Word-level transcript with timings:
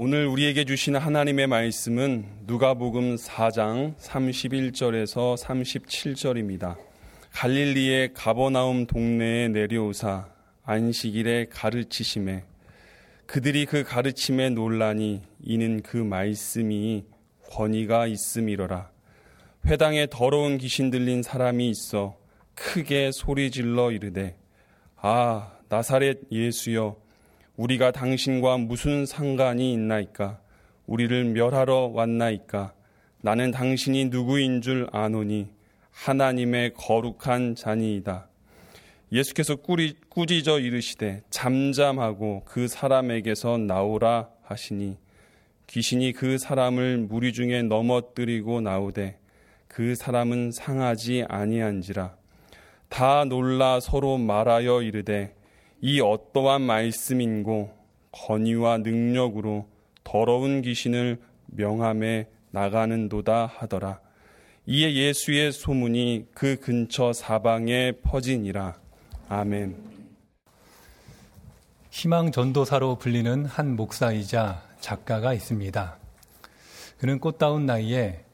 오늘 0.00 0.28
우리에게 0.28 0.64
주신 0.64 0.94
하나님의 0.94 1.48
말씀은 1.48 2.24
누가복음 2.46 3.16
4장 3.16 3.96
31절에서 3.96 5.36
37절입니다. 5.36 6.76
갈릴리의 7.32 8.14
가버나움 8.14 8.86
동네에 8.86 9.48
내려오사 9.48 10.28
안식일에 10.62 11.46
가르치심에 11.50 12.44
그들이 13.26 13.66
그 13.66 13.82
가르침에 13.82 14.50
논란이 14.50 15.22
이는 15.42 15.82
그 15.82 15.96
말씀이 15.96 17.04
권위가 17.50 18.06
있음이러라. 18.06 18.92
회당에 19.66 20.06
더러운 20.08 20.58
귀신 20.58 20.90
들린 20.90 21.24
사람이 21.24 21.68
있어 21.70 22.16
크게 22.54 23.10
소리질러 23.10 23.90
이르되 23.90 24.36
아 24.94 25.58
나사렛 25.68 26.20
예수여 26.30 27.07
우리가 27.58 27.90
당신과 27.90 28.56
무슨 28.58 29.04
상관이 29.04 29.72
있나이까? 29.72 30.38
우리를 30.86 31.24
멸하러 31.24 31.90
왔나이까? 31.92 32.72
나는 33.20 33.50
당신이 33.50 34.06
누구인 34.06 34.62
줄 34.62 34.86
아노니 34.92 35.48
하나님의 35.90 36.74
거룩한 36.74 37.56
자니이다. 37.56 38.28
예수께서 39.10 39.56
꾸리, 39.56 39.96
꾸짖어 40.08 40.60
이르시되 40.60 41.22
잠잠하고 41.30 42.42
그 42.44 42.68
사람에게서 42.68 43.58
나오라 43.58 44.28
하시니 44.44 44.96
귀신이 45.66 46.12
그 46.12 46.38
사람을 46.38 46.98
무리 46.98 47.32
중에 47.32 47.62
넘어뜨리고 47.62 48.60
나오되 48.60 49.18
그 49.66 49.96
사람은 49.96 50.52
상하지 50.52 51.24
아니한지라 51.28 52.14
다 52.88 53.24
놀라 53.24 53.80
서로 53.80 54.16
말하여 54.16 54.82
이르되 54.82 55.34
이 55.80 56.00
어떠한 56.00 56.62
말씀인고 56.62 57.72
권위와 58.12 58.78
능력으로 58.78 59.66
더러운 60.02 60.62
귀신을 60.62 61.20
명함에 61.46 62.26
나가는도다 62.50 63.46
하더라. 63.46 64.00
이에 64.66 64.92
예수의 64.92 65.52
소문이 65.52 66.26
그 66.34 66.56
근처 66.56 67.12
사방에 67.12 67.92
퍼지니라. 68.02 68.78
아멘. 69.28 69.76
희망 71.90 72.32
전도사로 72.32 72.96
불리는 72.96 73.44
한 73.44 73.76
목사이자 73.76 74.62
작가가 74.80 75.32
있습니다. 75.32 75.96
그는 76.98 77.18
꽃다운 77.18 77.66
나이에 77.66 78.24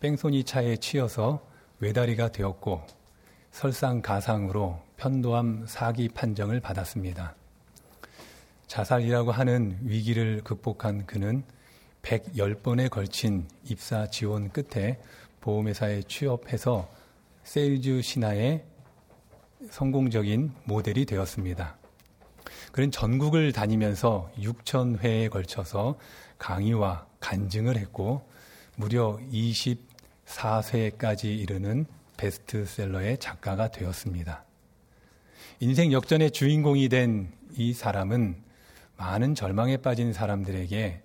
뺑소니 0.00 0.44
차에 0.44 0.76
치여서 0.76 1.44
외다리가 1.80 2.30
되었고 2.30 2.82
설상가상으로 3.54 4.82
편도암 4.96 5.66
사기 5.68 6.08
판정을 6.08 6.58
받았습니다. 6.58 7.36
자살이라고 8.66 9.30
하는 9.30 9.78
위기를 9.82 10.42
극복한 10.42 11.06
그는 11.06 11.44
110번에 12.02 12.90
걸친 12.90 13.46
입사 13.62 14.10
지원 14.10 14.50
끝에 14.50 15.00
보험회사에 15.40 16.02
취업해서 16.02 16.92
세일즈 17.44 18.02
신화의 18.02 18.64
성공적인 19.70 20.52
모델이 20.64 21.06
되었습니다. 21.06 21.76
그는 22.72 22.90
전국을 22.90 23.52
다니면서 23.52 24.32
6천회에 24.36 25.30
걸쳐서 25.30 25.96
강의와 26.38 27.06
간증을 27.20 27.76
했고 27.76 28.28
무려 28.74 29.16
24세까지 30.26 31.26
이르는 31.26 31.86
베스트셀러의 32.16 33.18
작가가 33.18 33.68
되었습니다. 33.68 34.44
인생 35.60 35.92
역전의 35.92 36.30
주인공이 36.32 36.88
된 36.88 37.44
이 37.56 37.72
사람은 37.72 38.42
많은 38.96 39.34
절망에 39.34 39.76
빠진 39.76 40.12
사람들에게 40.12 41.02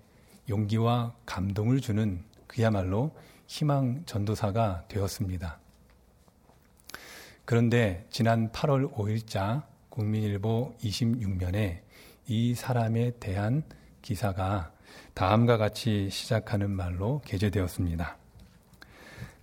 용기와 0.48 1.14
감동을 1.26 1.80
주는 1.80 2.24
그야말로 2.48 3.12
희망 3.46 4.02
전도사가 4.04 4.86
되었습니다. 4.88 5.60
그런데 7.44 8.06
지난 8.10 8.50
8월 8.50 8.92
5일자 8.92 9.64
국민일보 9.90 10.76
26면에 10.80 11.80
이 12.26 12.54
사람에 12.54 13.12
대한 13.20 13.62
기사가 14.02 14.72
다음과 15.14 15.56
같이 15.56 16.08
시작하는 16.10 16.70
말로 16.70 17.20
게재되었습니다. 17.24 18.16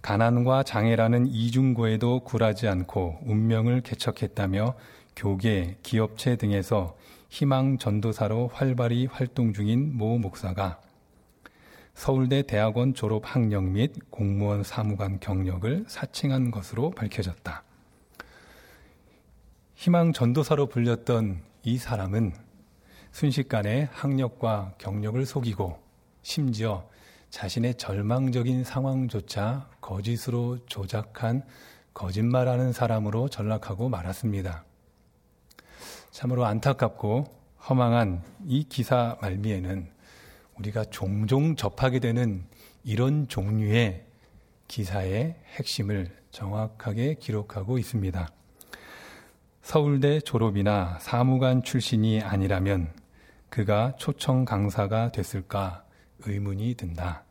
가난과 0.08 0.64
장애라는 0.64 1.28
이중고에도 1.28 2.22
굴하지 2.22 2.70
않고 2.70 3.20
운명을 3.26 3.82
개척했다며 3.82 4.76
교계, 5.18 5.76
기업체 5.84 6.38
등에서 6.38 6.96
희망 7.28 7.78
전도사로 7.78 8.52
활발히 8.54 9.08
활동 9.08 9.52
중인 9.52 9.98
모 9.98 10.18
목사가 10.18 10.80
서울대 11.94 12.42
대학원 12.44 12.94
졸업 12.94 13.24
학력 13.26 13.66
및 13.66 13.96
공무원 14.10 14.64
사무관 14.64 15.20
경력을 15.20 15.84
사칭한 15.90 16.52
것으로 16.52 16.92
밝혀졌다. 16.92 17.64
희망 19.76 20.14
전도사로 20.14 20.68
불렸던 20.68 21.42
이 21.64 21.78
사람은 21.78 22.32
순식간에 23.12 23.90
학력과 23.92 24.72
경력을 24.78 25.26
속이고 25.26 25.78
심지어 26.22 26.88
자신의 27.30 27.76
절망적인 27.76 28.64
상황조차 28.64 29.70
거짓으로 29.82 30.60
조작한 30.66 31.44
거짓말하는 31.94 32.74
사람으로 32.74 33.28
전락하고 33.30 33.90
말았습니다. 33.90 34.64
참으로 36.12 36.46
안타깝고 36.46 37.26
허망한 37.70 38.24
이 38.46 38.64
기사 38.64 39.18
말미에는 39.22 39.90
우리가 40.58 40.86
종종 40.86 41.56
접하게 41.56 42.00
되는 42.00 42.46
이런 42.84 43.28
종류의 43.28 44.06
기사의 44.68 45.36
핵심을 45.58 46.16
정확하게 46.32 47.16
기록하고 47.16 47.78
있습니다. 47.78 48.28
서울대 49.62 50.22
졸업이나 50.22 50.98
사무관 51.02 51.62
출신이 51.62 52.22
아니라면 52.22 52.94
그가 53.50 53.96
초청 53.98 54.46
강사가 54.46 55.12
됐을까 55.12 55.84
의문이 56.26 56.76
든다. 56.76 57.24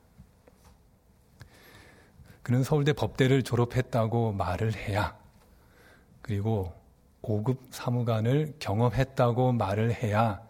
그는 2.42 2.62
서울대 2.62 2.92
법대를 2.92 3.42
졸업했다고 3.42 4.32
말을 4.32 4.74
해야 4.74 5.18
그리고 6.22 6.72
고급 7.20 7.60
사무관을 7.70 8.54
경험했다고 8.60 9.52
말을 9.52 9.92
해야 9.92 10.40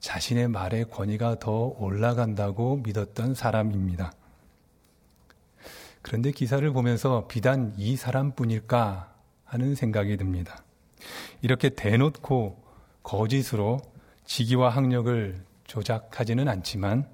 자신의 0.00 0.48
말의 0.48 0.90
권위가 0.90 1.38
더 1.38 1.74
올라간다고 1.78 2.78
믿었던 2.78 3.34
사람입니다. 3.34 4.12
그런데 6.02 6.32
기사를 6.32 6.68
보면서 6.72 7.26
비단 7.28 7.72
이 7.78 7.96
사람뿐일까 7.96 9.14
하는 9.44 9.74
생각이 9.74 10.16
듭니다. 10.16 10.62
이렇게 11.40 11.70
대놓고 11.70 12.62
거짓으로 13.02 13.80
직위와 14.24 14.70
학력을 14.70 15.42
조작하지는 15.64 16.48
않지만 16.48 17.08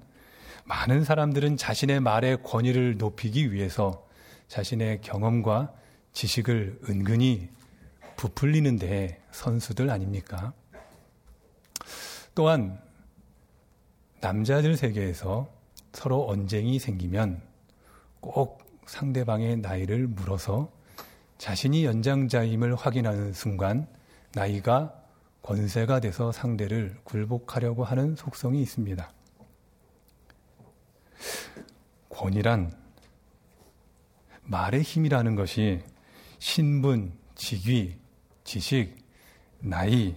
많은 0.71 1.03
사람들은 1.03 1.57
자신의 1.57 1.99
말의 1.99 2.43
권위를 2.43 2.97
높이기 2.97 3.51
위해서 3.51 4.07
자신의 4.47 5.01
경험과 5.01 5.73
지식을 6.13 6.79
은근히 6.87 7.49
부풀리는 8.15 8.77
데 8.77 9.21
선수들 9.31 9.89
아닙니까? 9.89 10.53
또한 12.33 12.79
남자들 14.21 14.77
세계에서 14.77 15.49
서로 15.91 16.29
언쟁이 16.29 16.79
생기면 16.79 17.41
꼭 18.21 18.63
상대방의 18.85 19.57
나이를 19.57 20.07
물어서 20.07 20.71
자신이 21.37 21.83
연장자임을 21.83 22.75
확인하는 22.75 23.33
순간 23.33 23.87
나이가 24.33 24.93
권세가 25.41 25.99
돼서 25.99 26.31
상대를 26.31 26.95
굴복하려고 27.03 27.83
하는 27.83 28.15
속성이 28.15 28.61
있습니다. 28.61 29.11
권위란 32.09 32.71
말의 34.43 34.81
힘이라는 34.81 35.35
것이 35.35 35.81
신분, 36.39 37.13
직위, 37.35 37.95
지식, 38.43 38.95
나이, 39.59 40.15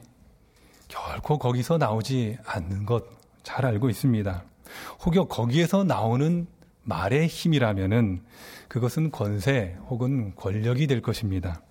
결코 0.88 1.38
거기서 1.38 1.78
나오지 1.78 2.38
않는 2.44 2.86
것 2.86 3.24
잘 3.44 3.64
알고 3.66 3.88
있습니다. 3.90 4.42
혹여 5.04 5.28
거기에서 5.28 5.84
나오는 5.84 6.48
말의 6.82 7.28
힘이라면은 7.28 8.22
그것은 8.68 9.12
권세 9.12 9.76
혹은 9.88 10.34
권력이 10.34 10.88
될 10.88 11.00
것입니다. 11.00 11.62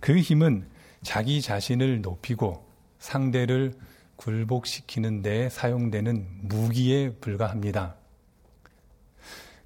그 0.00 0.18
힘은 0.18 0.68
자기 1.02 1.40
자신을 1.40 2.02
높이고 2.02 2.66
상대를 2.98 3.72
굴복시키는 4.16 5.22
데 5.22 5.48
사용되는 5.48 6.26
무기에 6.42 7.14
불과합니다. 7.14 7.96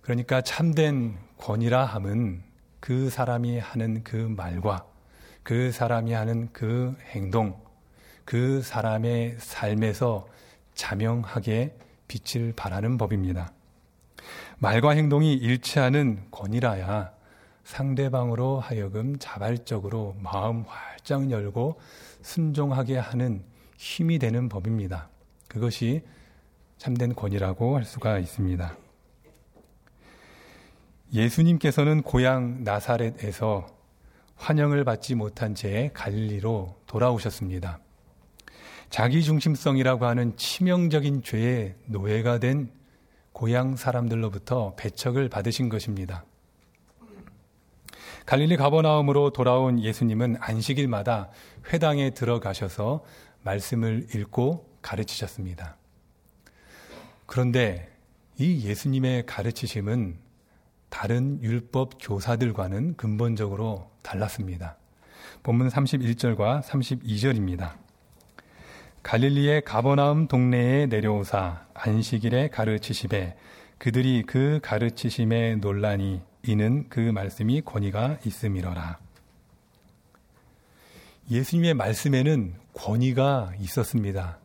그러니까 0.03 0.41
참된 0.41 1.19
권위라 1.39 1.85
함은 1.85 2.43
그 2.81 3.11
사람이 3.11 3.59
하는 3.59 4.03
그 4.03 4.17
말과 4.17 4.87
그 5.43 5.73
사람이 5.73 6.13
하는 6.13 6.49
그 6.53 6.97
행동, 7.11 7.61
그 8.25 8.63
사람의 8.63 9.37
삶에서 9.39 10.27
자명하게 10.75 11.77
빛을 12.09 12.53
발하는 12.57 12.99
법입니다. 12.99 13.53
말과 14.59 14.91
행동이 14.91 15.35
일치하는 15.35 16.27
권이라야 16.31 17.13
상대방으로 17.65 18.61
하여금 18.61 19.19
자발적으로 19.19 20.17
마음 20.21 20.65
활짝 20.67 21.31
열고 21.31 21.81
순종하게 22.23 22.99
하는 22.99 23.43
힘이 23.77 24.19
되는 24.19 24.49
법입니다. 24.49 25.09
그것이 25.49 26.03
참된 26.79 27.15
권이라고 27.15 27.77
할 27.77 27.85
수가 27.85 28.19
있습니다. 28.19 28.77
예수님께서는 31.13 32.03
고향 32.03 32.63
나사렛에서 32.63 33.67
환영을 34.37 34.85
받지 34.85 35.15
못한 35.15 35.55
채 35.55 35.91
갈리로 35.93 36.77
돌아오셨습니다. 36.87 37.81
자기중심성이라고 38.91 40.07
하는 40.07 40.37
치명적인 40.37 41.23
죄의 41.23 41.77
노예가 41.87 42.39
된 42.39 42.71
고향 43.33 43.77
사람들로부터 43.77 44.75
배척을 44.77 45.29
받으신 45.29 45.69
것입니다. 45.69 46.25
갈릴리 48.27 48.57
가버나움으로 48.57 49.31
돌아온 49.31 49.81
예수님은 49.81 50.37
안식일마다 50.41 51.31
회당에 51.73 52.11
들어가셔서 52.11 53.05
말씀을 53.43 54.07
읽고 54.15 54.69
가르치셨습니다. 54.83 55.77
그런데 57.27 57.91
이 58.39 58.67
예수님의 58.67 59.27
가르치심은 59.27 60.30
다른 60.91 61.43
율법 61.43 61.95
교사들과는 62.01 62.97
근본적으로 62.97 63.91
달랐습니다. 64.03 64.77
본문 65.43 65.69
31절과 65.69 66.63
32절입니다. 66.63 67.73
갈릴리의 69.03 69.63
가버나움 69.63 70.29
동네에 70.29 70.87
내려오사 70.87 71.67
안식일에 71.73 72.49
가르치시되 72.49 73.37
그들이 73.79 74.25
그 74.27 74.61
가르치심에 74.63 75.57
논란이 75.57 76.21
이는 76.43 76.87
그 76.91 77.01
말씀이 77.01 77.63
권위가 77.63 78.19
있음이러라. 78.27 78.99
예수님의 81.31 81.75
말씀에는 81.75 82.55
권위가 82.75 83.53
있었습니다. 83.61 84.39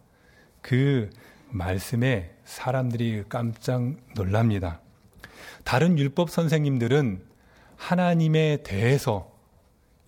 그 0.61 1.09
말씀에 1.49 2.31
사람들이 2.45 3.23
깜짝 3.27 3.95
놀랍니다. 4.15 4.79
다른 5.65 5.97
율법 5.97 6.29
선생님들은 6.29 7.25
하나님에 7.75 8.57
대해서 8.63 9.31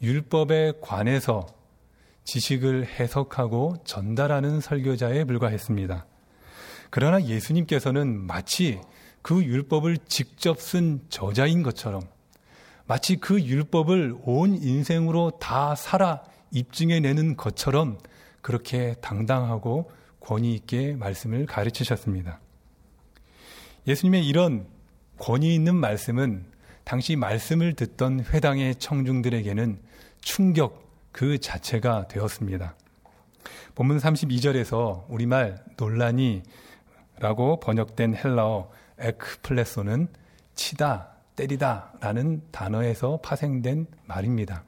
율법에 0.04 0.74
관해서 0.82 1.48
지식을 2.26 2.86
해석하고 2.86 3.78
전달하는 3.84 4.62
설교자에 4.62 5.24
불과했습니다. 5.24 6.06
그러나 6.92 7.24
예수님께서는 7.24 8.28
마치 8.28 8.80
그 9.24 9.44
율법을 9.44 9.98
직접 10.08 10.62
쓴 10.62 11.02
저자인 11.10 11.64
것처럼 11.64 12.04
마치 12.86 13.16
그 13.18 13.42
율법을 13.42 14.16
온 14.22 14.54
인생으로 14.54 15.40
다 15.40 15.74
살아 15.74 16.24
입증해내는 16.52 17.36
것처럼 17.36 17.98
그렇게 18.42 18.94
당당하고 19.02 19.90
권위 20.20 20.54
있게 20.54 20.94
말씀을 20.94 21.48
가르치셨습니다. 21.48 22.40
예수님의 23.88 24.28
이런 24.28 24.77
권위 25.20 25.54
있는 25.56 25.76
말씀은 25.76 26.46
당시 26.84 27.16
말씀을 27.16 27.74
듣던 27.74 28.26
회당의 28.26 28.76
청중들에게는 28.76 29.80
충격, 30.22 30.88
그 31.12 31.40
자체가 31.40 32.08
되었습니다. 32.08 32.76
본문 33.76 33.98
32절에서 33.98 35.06
우리말 35.10 35.64
논란이 35.78 36.44
라고 37.20 37.60
번역된 37.60 38.16
헬라어 38.16 38.72
에크플레소는 39.00 40.08
치다, 40.56 41.10
때리다 41.36 41.94
라는 42.00 42.42
단어에서 42.52 43.20
파생된 43.22 43.88
말입니다. 44.06 44.64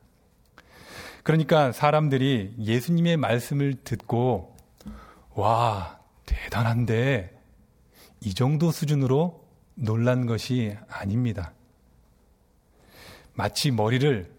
그러니까 1.24 1.72
사람들이 1.72 2.56
예수님의 2.60 3.18
말씀을 3.18 3.76
듣고 3.84 4.56
와, 5.34 6.00
대단한데 6.26 7.38
이 8.22 8.34
정도 8.34 8.72
수준으로 8.72 9.39
놀란 9.82 10.26
것이 10.26 10.76
아닙니다. 10.90 11.54
마치 13.34 13.72
머리를 13.72 14.30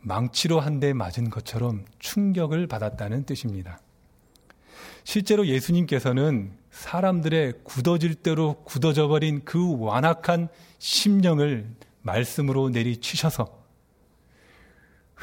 망치로 0.00 0.60
한 0.60 0.80
대 0.80 0.92
맞은 0.92 1.30
것처럼 1.30 1.84
충격을 1.98 2.66
받았다는 2.66 3.24
뜻입니다. 3.24 3.80
실제로 5.02 5.46
예수님께서는 5.46 6.52
사람들의 6.70 7.60
굳어질 7.64 8.14
대로 8.16 8.62
굳어져 8.64 9.08
버린 9.08 9.44
그 9.44 9.78
완악한 9.78 10.48
심령을 10.78 11.68
말씀으로 12.02 12.68
내리치셔서 12.70 13.64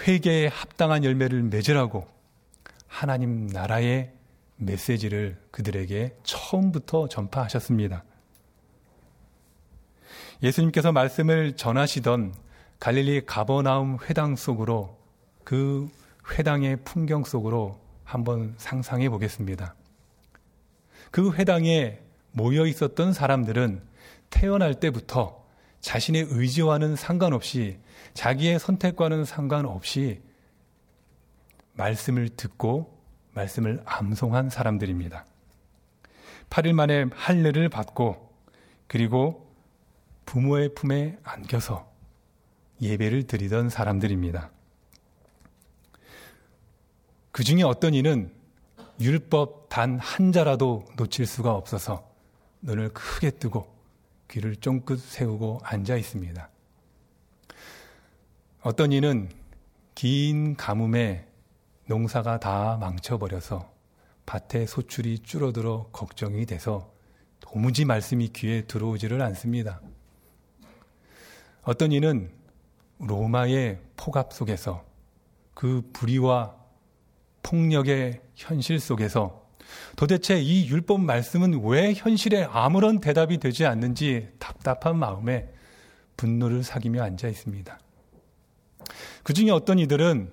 회개에 0.07 0.47
합당한 0.47 1.03
열매를 1.03 1.43
맺으라고 1.43 2.07
하나님 2.87 3.47
나라의 3.47 4.13
메시지를 4.57 5.39
그들에게 5.51 6.17
처음부터 6.23 7.07
전파하셨습니다. 7.07 8.03
예수님께서 10.43 10.91
말씀을 10.91 11.55
전하시던 11.55 12.33
갈릴리 12.79 13.25
가버나움 13.25 13.97
회당 14.09 14.35
속으로 14.35 14.97
그 15.43 15.87
회당의 16.31 16.77
풍경 16.83 17.23
속으로 17.23 17.79
한번 18.03 18.55
상상해 18.57 19.09
보겠습니다. 19.09 19.75
그 21.11 21.33
회당에 21.33 21.99
모여 22.31 22.65
있었던 22.65 23.13
사람들은 23.13 23.81
태어날 24.29 24.79
때부터 24.79 25.45
자신의 25.81 26.27
의지와는 26.29 26.95
상관없이 26.95 27.77
자기의 28.13 28.59
선택과는 28.59 29.25
상관없이 29.25 30.21
말씀을 31.73 32.29
듣고 32.29 32.97
말씀을 33.33 33.81
암송한 33.85 34.49
사람들입니다. 34.49 35.25
8일 36.49 36.73
만에 36.73 37.05
할례를 37.13 37.69
받고 37.69 38.31
그리고 38.87 39.50
부모의 40.25 40.73
품에 40.75 41.17
안겨서 41.23 41.91
예배를 42.81 43.23
드리던 43.23 43.69
사람들입니다. 43.69 44.51
그 47.31 47.43
중에 47.43 47.63
어떤 47.63 47.93
이는 47.93 48.33
율법 48.99 49.69
단 49.69 49.99
한 49.99 50.31
자라도 50.31 50.85
놓칠 50.97 51.25
수가 51.25 51.53
없어서 51.53 52.09
눈을 52.61 52.89
크게 52.89 53.31
뜨고 53.31 53.73
귀를 54.29 54.55
쫑긋 54.55 54.99
세우고 54.99 55.59
앉아 55.63 55.95
있습니다. 55.97 56.49
어떤 58.61 58.91
이는 58.91 59.29
긴 59.95 60.55
가뭄에 60.55 61.27
농사가 61.87 62.39
다 62.39 62.77
망쳐버려서 62.79 63.71
밭에 64.25 64.65
소출이 64.65 65.19
줄어들어 65.19 65.89
걱정이 65.91 66.45
돼서 66.45 66.93
도무지 67.39 67.85
말씀이 67.85 68.29
귀에 68.29 68.61
들어오지를 68.65 69.21
않습니다. 69.21 69.81
어떤 71.63 71.91
이는 71.91 72.31
로마의 72.99 73.79
폭압 73.97 74.33
속에서 74.33 74.83
그 75.53 75.87
불의와 75.93 76.55
폭력의 77.43 78.21
현실 78.35 78.79
속에서 78.79 79.47
도대체 79.95 80.39
이 80.39 80.67
율법 80.67 81.01
말씀은 81.01 81.63
왜 81.63 81.93
현실에 81.93 82.43
아무런 82.43 82.99
대답이 82.99 83.37
되지 83.37 83.65
않는지 83.65 84.29
답답한 84.39 84.97
마음에 84.97 85.49
분노를 86.17 86.63
사기며 86.63 87.03
앉아 87.03 87.27
있습니다. 87.27 87.79
그 89.23 89.33
중에 89.33 89.51
어떤 89.51 89.79
이들은 89.79 90.31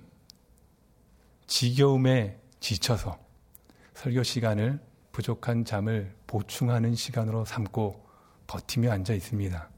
지겨움에 1.47 2.38
지쳐서 2.61 3.18
설교 3.94 4.23
시간을 4.23 4.80
부족한 5.12 5.64
잠을 5.64 6.14
보충하는 6.26 6.94
시간으로 6.94 7.44
삼고 7.44 8.06
버티며 8.47 8.90
앉아 8.92 9.14
있습니다. 9.14 9.68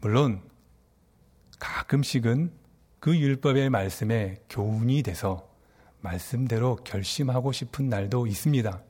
물론 0.00 0.42
가끔씩은 1.58 2.52
그 3.00 3.16
율법의 3.16 3.70
말씀에 3.70 4.42
교훈이 4.48 5.02
돼서 5.02 5.48
말씀대로 6.00 6.76
결심하고 6.76 7.52
싶은 7.52 7.88
날도 7.88 8.26
있습니다. 8.26 8.82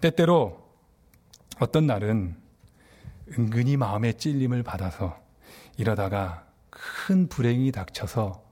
때때로 0.00 0.62
어떤 1.60 1.86
날은 1.86 2.36
은근히 3.38 3.76
마음의 3.76 4.18
찔림을 4.18 4.62
받아서 4.62 5.20
이러다가 5.76 6.46
큰 6.70 7.28
불행이 7.28 7.70
닥쳐서 7.72 8.42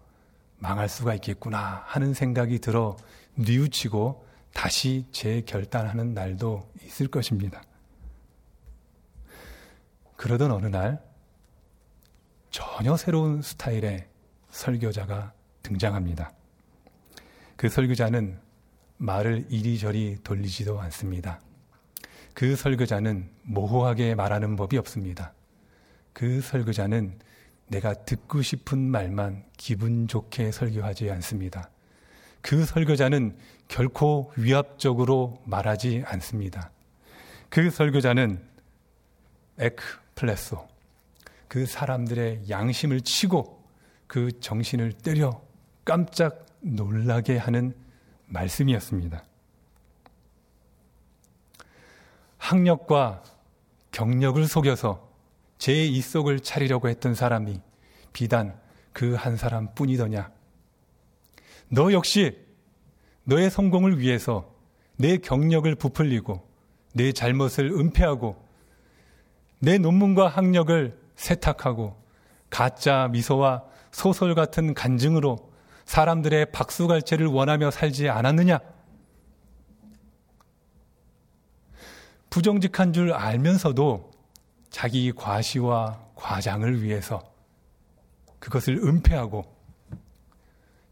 망할 0.58 0.88
수가 0.88 1.14
있겠구나 1.14 1.82
하는 1.86 2.14
생각이 2.14 2.58
들어 2.58 2.96
뉘우치고 3.34 4.26
다시 4.52 5.06
재결단하는 5.10 6.14
날도 6.14 6.70
있을 6.84 7.08
것입니다. 7.08 7.62
그러던 10.16 10.50
어느 10.50 10.66
날 10.66 11.02
전혀 12.50 12.96
새로운 12.96 13.42
스타일의 13.42 14.06
설교자가 14.50 15.32
등장합니다. 15.62 16.32
그 17.56 17.68
설교자는 17.68 18.38
말을 18.96 19.46
이리저리 19.48 20.18
돌리지도 20.24 20.80
않습니다. 20.80 21.40
그 22.34 22.56
설교자는 22.56 23.28
모호하게 23.42 24.14
말하는 24.14 24.56
법이 24.56 24.78
없습니다. 24.78 25.32
그 26.12 26.40
설교자는 26.40 27.18
내가 27.68 27.94
듣고 27.94 28.42
싶은 28.42 28.78
말만 28.78 29.44
기분 29.56 30.08
좋게 30.08 30.50
설교하지 30.50 31.10
않습니다. 31.10 31.70
그 32.42 32.64
설교자는 32.64 33.36
결코 33.68 34.32
위압적으로 34.36 35.40
말하지 35.44 36.02
않습니다. 36.06 36.72
그 37.48 37.70
설교자는 37.70 38.42
에크 39.58 39.84
플레소. 40.14 40.69
그 41.50 41.66
사람들의 41.66 42.48
양심을 42.48 43.00
치고 43.00 43.60
그 44.06 44.38
정신을 44.38 44.92
때려 44.92 45.42
깜짝 45.84 46.46
놀라게 46.60 47.38
하는 47.38 47.74
말씀이었습니다. 48.26 49.24
학력과 52.38 53.24
경력을 53.90 54.46
속여서 54.46 55.10
제 55.58 55.84
입속을 55.84 56.38
차리려고 56.38 56.88
했던 56.88 57.16
사람이 57.16 57.60
비단 58.12 58.56
그 58.92 59.16
한 59.16 59.36
사람 59.36 59.74
뿐이더냐. 59.74 60.30
너 61.66 61.92
역시 61.92 62.38
너의 63.24 63.50
성공을 63.50 63.98
위해서 63.98 64.54
내 64.94 65.16
경력을 65.16 65.74
부풀리고 65.74 66.48
내 66.94 67.10
잘못을 67.10 67.72
은폐하고 67.72 68.40
내 69.58 69.78
논문과 69.78 70.28
학력을 70.28 70.99
세탁하고 71.20 72.02
가짜 72.48 73.08
미소와 73.08 73.64
소설 73.92 74.34
같은 74.34 74.72
간증으로 74.74 75.50
사람들의 75.84 76.50
박수갈채를 76.52 77.26
원하며 77.26 77.70
살지 77.70 78.08
않았느냐? 78.08 78.58
부정직한 82.30 82.92
줄 82.92 83.12
알면서도 83.12 84.10
자기 84.70 85.12
과시와 85.12 86.00
과장을 86.14 86.82
위해서 86.82 87.20
그것을 88.38 88.78
은폐하고 88.78 89.44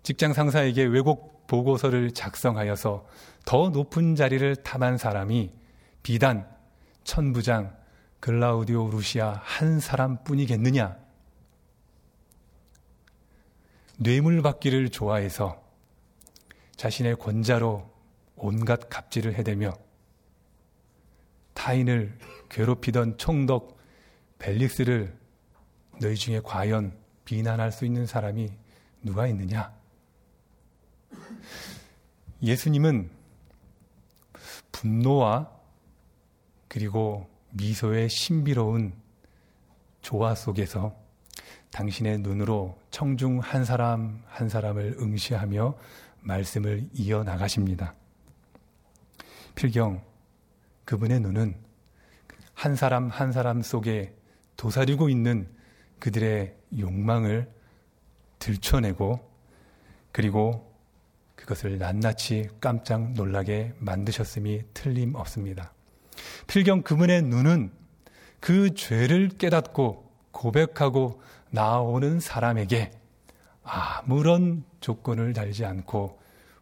직장 0.03 0.33
상사에게 0.33 0.85
왜곡 0.85 1.47
보고서를 1.47 2.13
작성하여서 2.13 3.07
더 3.47 3.69
높은 3.71 4.15
자리를 4.15 4.57
탐한 4.57 4.99
사람이 4.99 5.53
비단 6.03 6.47
천부장 7.05 7.78
글라우디오 8.21 8.91
루시아 8.91 9.41
한 9.45 9.79
사람뿐이겠느냐? 9.79 10.99
뇌물 13.99 14.43
받기를 14.43 14.91
좋아해서 14.91 15.63
자신의 16.77 17.17
권자로 17.17 17.93
온갖 18.37 18.89
갑질을 18.89 19.35
해대며 19.35 19.73
타인을 21.55 22.19
괴롭히던 22.49 23.19
총독 23.19 23.79
벨릭스를 24.39 25.17
너희 26.01 26.15
중에 26.15 26.41
과연 26.41 26.97
비난할 27.25 27.73
수 27.73 27.85
있는 27.85 28.07
사람이 28.07 28.51
누가 29.03 29.27
있느냐? 29.27 29.77
예수님은 32.43 33.11
분노와 34.71 35.51
그리고 36.69 37.29
미소의 37.51 38.09
신비로운 38.09 38.93
조화 40.01 40.35
속에서 40.35 40.97
당신의 41.71 42.19
눈으로 42.19 42.79
청중 42.91 43.41
한 43.41 43.65
사람 43.65 44.23
한 44.27 44.49
사람을 44.49 44.97
응시하며 45.01 45.77
말씀을 46.21 46.89
이어 46.93 47.25
나가십니다. 47.25 47.95
필경 49.55 50.03
그분의 50.85 51.21
눈은 51.21 51.57
한 52.55 52.75
사람 52.75 53.09
한 53.09 53.33
사람 53.33 53.63
속에 53.63 54.15
도사리고 54.57 55.09
있는 55.09 55.49
그들의 56.01 56.57
욕망을 56.79 57.53
들춰내고 58.39 59.29
그리고 60.13 60.69
그것을 61.35 61.79
낱낱이 61.79 62.49
깜짝 62.61 63.13
놀라게 63.13 63.75
만드셨음이 63.79 64.63
틀림없습니다. 64.75 65.73
필경 66.49 66.83
그분의 66.83 67.23
눈은 67.23 67.71
그 68.41 68.75
죄를 68.75 69.29
깨닫고 69.29 70.11
고백하고 70.33 71.23
나오는 71.51 72.21
사람에게 72.21 72.91
아무런 73.63 74.65
조건을 74.81 75.35
달지 75.35 75.67
않고 75.67 76.19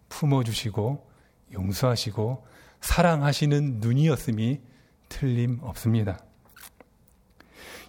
품어주시고 0.09 1.09
용서하시고 1.52 2.47
사랑하시는 2.81 3.78
눈이었음이 3.78 4.61
틀림없습니다. 5.09 6.19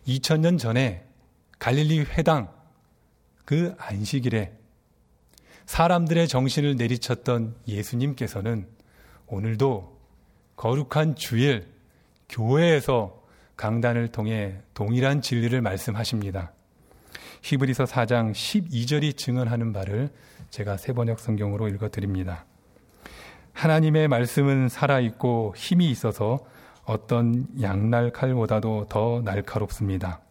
2000년 0.07 0.59
전에 0.59 1.03
갈릴리 1.57 2.01
회당 2.01 2.53
그 3.43 3.75
안식일에 3.79 4.55
사람들의 5.65 6.27
정신을 6.27 6.75
내리쳤던 6.75 7.55
예수님께서는 7.67 8.67
오늘도 9.25 9.99
거룩한 10.55 11.15
주일 11.15 11.76
교회에서 12.29 13.21
강단을 13.55 14.09
통해 14.09 14.59
동일한 14.73 15.21
진리를 15.21 15.59
말씀하십니다. 15.61 16.51
히브리서 17.41 17.85
4장 17.85 18.31
12절이 18.31 19.17
증언하는 19.17 19.73
바를 19.73 20.09
제가 20.49 20.77
세번역 20.77 21.19
성경으로 21.19 21.67
읽어 21.69 21.89
드립니다. 21.89 22.45
하나님의 23.53 24.07
말씀은 24.07 24.69
살아있고 24.69 25.53
힘이 25.57 25.89
있어서 25.89 26.39
어떤 26.85 27.47
양날 27.61 28.11
칼보다도 28.11 28.85
더 28.87 29.21
날카롭습니다. 29.23 30.21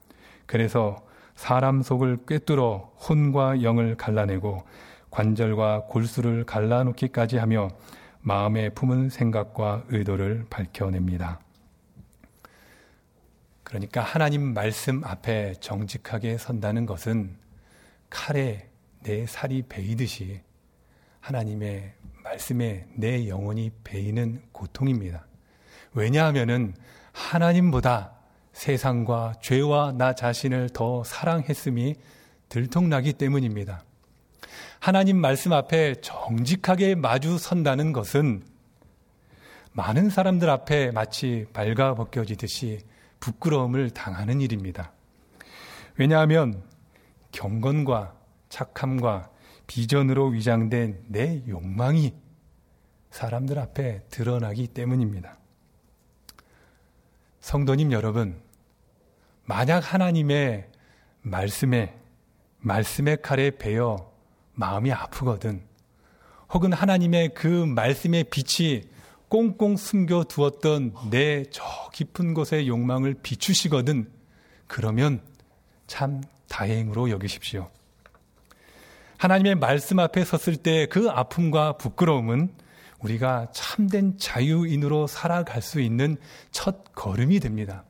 그래서 0.46 0.96
사람 1.34 1.82
속을 1.82 2.18
꿰뚫어 2.26 2.92
혼과 3.08 3.62
영을 3.62 3.96
갈라내고 3.96 4.64
관절과 5.10 5.84
골수를 5.88 6.44
갈라놓기까지 6.44 7.38
하며 7.38 7.68
마음에 8.20 8.70
품은 8.70 9.10
생각과 9.10 9.84
의도를 9.88 10.46
밝혀냅니다. 10.48 11.40
그러니까 13.66 14.00
하나님 14.00 14.54
말씀 14.54 15.02
앞에 15.02 15.54
정직하게 15.58 16.38
선다는 16.38 16.86
것은 16.86 17.36
칼에 18.08 18.68
내 19.02 19.26
살이 19.26 19.62
베이듯이 19.62 20.40
하나님의 21.18 21.92
말씀에 22.22 22.86
내 22.94 23.26
영혼이 23.28 23.72
베이는 23.82 24.40
고통입니다. 24.52 25.26
왜냐하면은 25.94 26.76
하나님보다 27.10 28.12
세상과 28.52 29.34
죄와 29.40 29.94
나 29.98 30.14
자신을 30.14 30.68
더 30.68 31.02
사랑했음이 31.02 31.96
들통나기 32.48 33.14
때문입니다. 33.14 33.82
하나님 34.78 35.16
말씀 35.16 35.52
앞에 35.52 35.96
정직하게 36.02 36.94
마주 36.94 37.36
선다는 37.36 37.92
것은 37.92 38.44
많은 39.72 40.08
사람들 40.08 40.48
앞에 40.48 40.92
마치 40.92 41.46
발가 41.52 41.96
벗겨지듯이 41.96 42.78
부끄러움을 43.20 43.90
당하는 43.90 44.40
일입니다. 44.40 44.92
왜냐하면 45.96 46.62
경건과 47.32 48.14
착함과 48.48 49.30
비전으로 49.66 50.28
위장된 50.28 51.04
내 51.08 51.42
욕망이 51.48 52.14
사람들 53.10 53.58
앞에 53.58 54.04
드러나기 54.10 54.68
때문입니다. 54.68 55.38
성도님 57.40 57.92
여러분, 57.92 58.40
만약 59.44 59.78
하나님의 59.92 60.68
말씀에, 61.22 61.98
말씀의 62.58 63.22
칼에 63.22 63.50
베어 63.50 64.12
마음이 64.52 64.92
아프거든, 64.92 65.62
혹은 66.52 66.72
하나님의 66.72 67.34
그 67.34 67.46
말씀의 67.46 68.24
빛이 68.24 68.82
꽁꽁 69.28 69.76
숨겨 69.76 70.24
두었던 70.24 70.94
내 71.10 71.44
저 71.50 71.64
깊은 71.92 72.34
곳의 72.34 72.68
욕망을 72.68 73.14
비추시거든, 73.14 74.10
그러면 74.66 75.20
참 75.86 76.22
다행으로 76.48 77.10
여기십시오. 77.10 77.68
하나님의 79.18 79.56
말씀 79.56 79.98
앞에 79.98 80.24
섰을 80.24 80.56
때 80.56 80.86
그 80.86 81.10
아픔과 81.10 81.78
부끄러움은 81.78 82.50
우리가 83.00 83.48
참된 83.52 84.16
자유인으로 84.18 85.06
살아갈 85.06 85.62
수 85.62 85.80
있는 85.80 86.16
첫 86.50 86.94
걸음이 86.94 87.40
됩니다. 87.40 87.84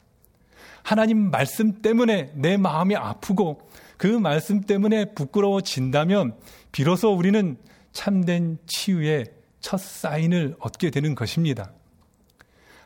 하나님 0.82 1.30
말씀 1.30 1.80
때문에 1.82 2.32
내 2.34 2.56
마음이 2.56 2.96
아프고 2.96 3.68
그 3.96 4.06
말씀 4.06 4.60
때문에 4.60 5.14
부끄러워진다면 5.14 6.36
비로소 6.70 7.12
우리는 7.12 7.56
참된 7.92 8.58
치유의 8.66 9.26
첫 9.66 9.80
사인을 9.80 10.54
얻게 10.60 10.90
되는 10.90 11.16
것입니다. 11.16 11.72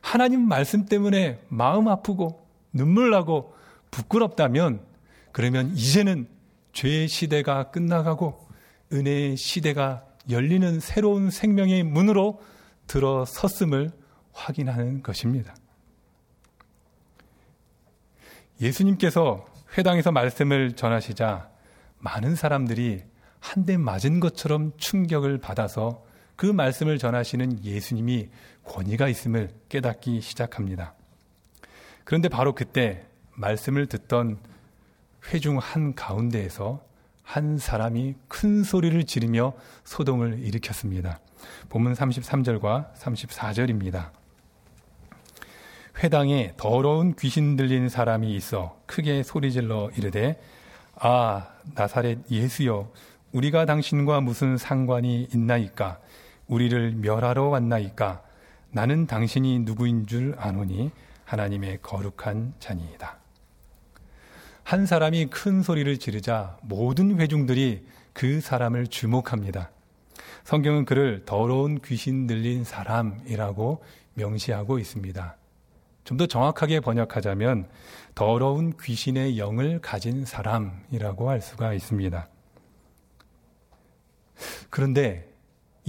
하나님 0.01 0.49
말씀 0.49 0.87
때문에 0.87 1.39
마음 1.51 1.89
아프고 1.89 2.49
눈물 2.73 3.11
나고 3.11 3.55
부끄럽다면 3.91 4.81
그러면 5.31 5.77
이제는 5.77 6.27
죄의 6.73 7.07
시대가 7.09 7.71
끝나가고 7.71 8.49
은혜의 8.95 9.37
시대가 9.37 10.07
열리는 10.31 10.81
새로운 10.81 11.29
생명의 11.29 11.83
문으로 11.83 12.41
들어섰음을 12.87 13.91
확인하는 14.33 15.03
것입니다. 15.03 15.55
예수님께서 18.59 19.45
회당에서 19.77 20.13
말씀을 20.13 20.77
전하시자 20.77 21.51
많은 21.99 22.37
사람들이 22.37 23.03
한 23.39 23.67
대 23.67 23.77
맞은 23.77 24.21
것처럼 24.21 24.73
충격을 24.79 25.37
받아서 25.39 26.09
그 26.41 26.47
말씀을 26.47 26.97
전하시는 26.97 27.67
예수님이 27.67 28.31
권위가 28.65 29.09
있음을 29.09 29.51
깨닫기 29.69 30.23
시작합니다. 30.23 30.95
그런데 32.05 32.31
바로 32.31 32.55
그때 32.55 33.05
말씀을 33.35 33.85
듣던 33.85 34.39
회중 35.27 35.59
한 35.59 35.95
가운데에서 35.95 36.83
한 37.23 37.59
사람이 37.59 38.15
큰 38.27 38.65
소리를 38.65 39.05
지르며 39.05 39.53
소동을 39.85 40.39
일으켰습니다. 40.39 41.21
본문 41.69 41.93
33절과 41.93 42.95
34절입니다. 42.95 44.09
회당에 46.03 46.55
더러운 46.57 47.15
귀신 47.17 47.57
들린 47.57 47.91
사람이 47.91 48.35
있어 48.37 48.81
크게 48.87 49.25
소리질러 49.25 49.91
이르되 49.95 50.41
아 50.95 51.51
나사렛 51.75 52.31
예수여 52.31 52.91
우리가 53.33 53.67
당신과 53.67 54.23
무슨 54.23 54.57
상관이 54.57 55.29
있나이까 55.35 56.01
우리를 56.51 56.97
멸하러 56.97 57.45
왔나이까 57.45 58.23
나는 58.73 59.07
당신이 59.07 59.61
누구인 59.61 60.07
줄 60.07 60.35
아노니 60.37 60.91
하나님의 61.25 61.79
거룩한 61.81 62.55
자니이다. 62.59 63.19
한 64.65 64.85
사람이 64.85 65.27
큰 65.27 65.63
소리를 65.63 65.97
지르자 65.99 66.59
모든 66.63 67.19
회중들이 67.19 67.87
그 68.13 68.41
사람을 68.41 68.89
주목합니다. 68.89 69.71
성경은 70.45 70.85
그를 70.85 71.25
더러운 71.25 71.81
귀신 71.85 72.27
들린 72.27 72.65
사람이라고 72.65 73.83
명시하고 74.15 74.79
있습니다. 74.79 75.37
좀 76.05 76.17
더 76.17 76.27
정확하게 76.27 76.81
번역하자면 76.81 77.69
더러운 78.17 78.73
귀신의 78.81 79.39
영을 79.39 79.81
가진 79.81 80.25
사람이라고 80.25 81.31
할 81.31 81.41
수가 81.41 81.73
있습니다. 81.75 82.29
그런데 84.71 85.30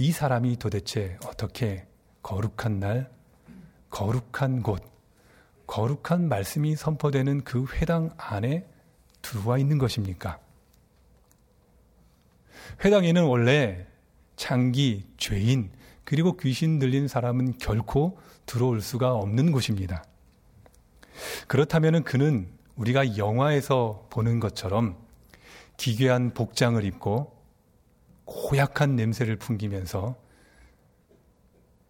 이 0.02 0.10
사람이 0.10 0.56
도대체 0.56 1.16
어떻게 1.28 1.86
거룩한 2.24 2.80
날, 2.80 3.08
거룩한 3.88 4.64
곳, 4.64 4.82
거룩한 5.68 6.28
말씀이 6.28 6.74
선포되는 6.74 7.44
그 7.44 7.66
회당 7.76 8.10
안에 8.16 8.66
들어와 9.22 9.58
있는 9.58 9.78
것입니까? 9.78 10.40
회당에는 12.84 13.22
원래 13.22 13.86
창기, 14.34 15.06
죄인, 15.18 15.70
그리고 16.02 16.36
귀신 16.36 16.80
들린 16.80 17.06
사람은 17.06 17.58
결코 17.58 18.18
들어올 18.44 18.80
수가 18.80 19.14
없는 19.14 19.52
곳입니다. 19.52 20.02
그렇다면 21.46 22.02
그는 22.02 22.48
우리가 22.74 23.18
영화에서 23.18 24.08
보는 24.10 24.40
것처럼 24.40 24.96
기괴한 25.76 26.34
복장을 26.34 26.82
입고 26.82 27.31
고약한 28.24 28.96
냄새를 28.96 29.36
풍기면서 29.36 30.16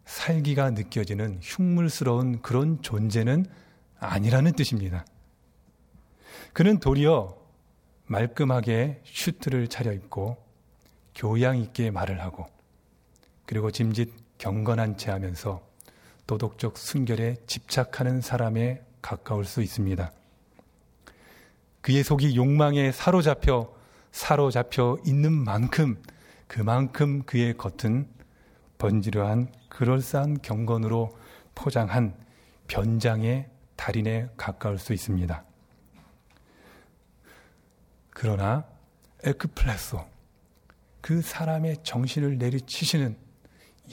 살기가 0.04 0.70
느껴지는 0.70 1.38
흉물스러운 1.40 2.42
그런 2.42 2.82
존재는 2.82 3.46
아니라는 3.98 4.52
뜻입니다. 4.52 5.04
그는 6.52 6.78
도리어 6.78 7.36
말끔하게 8.06 9.00
슈트를 9.04 9.68
차려입고 9.68 10.36
교양 11.14 11.58
있게 11.58 11.90
말을 11.90 12.20
하고 12.20 12.46
그리고 13.46 13.70
짐짓 13.70 14.12
경건한 14.38 14.96
채 14.98 15.10
하면서 15.10 15.66
도덕적 16.26 16.76
순결에 16.76 17.36
집착하는 17.46 18.20
사람에 18.20 18.82
가까울 19.00 19.44
수 19.44 19.62
있습니다. 19.62 20.12
그의 21.80 22.02
속이 22.04 22.36
욕망에 22.36 22.92
사로잡혀 22.92 23.74
사로잡혀 24.12 24.98
있는 25.04 25.33
만큼 25.33 26.00
그만큼 26.52 27.22
그의 27.22 27.56
겉은 27.56 28.06
번지르한 28.76 29.50
그럴싸한 29.70 30.42
경건으로 30.42 31.16
포장한 31.54 32.14
변장의 32.68 33.48
달인에 33.76 34.28
가까울 34.36 34.76
수 34.76 34.92
있습니다. 34.92 35.44
그러나 38.10 38.66
에크플레소 39.24 40.04
그 41.00 41.22
사람의 41.22 41.84
정신을 41.84 42.36
내리치시는 42.36 43.16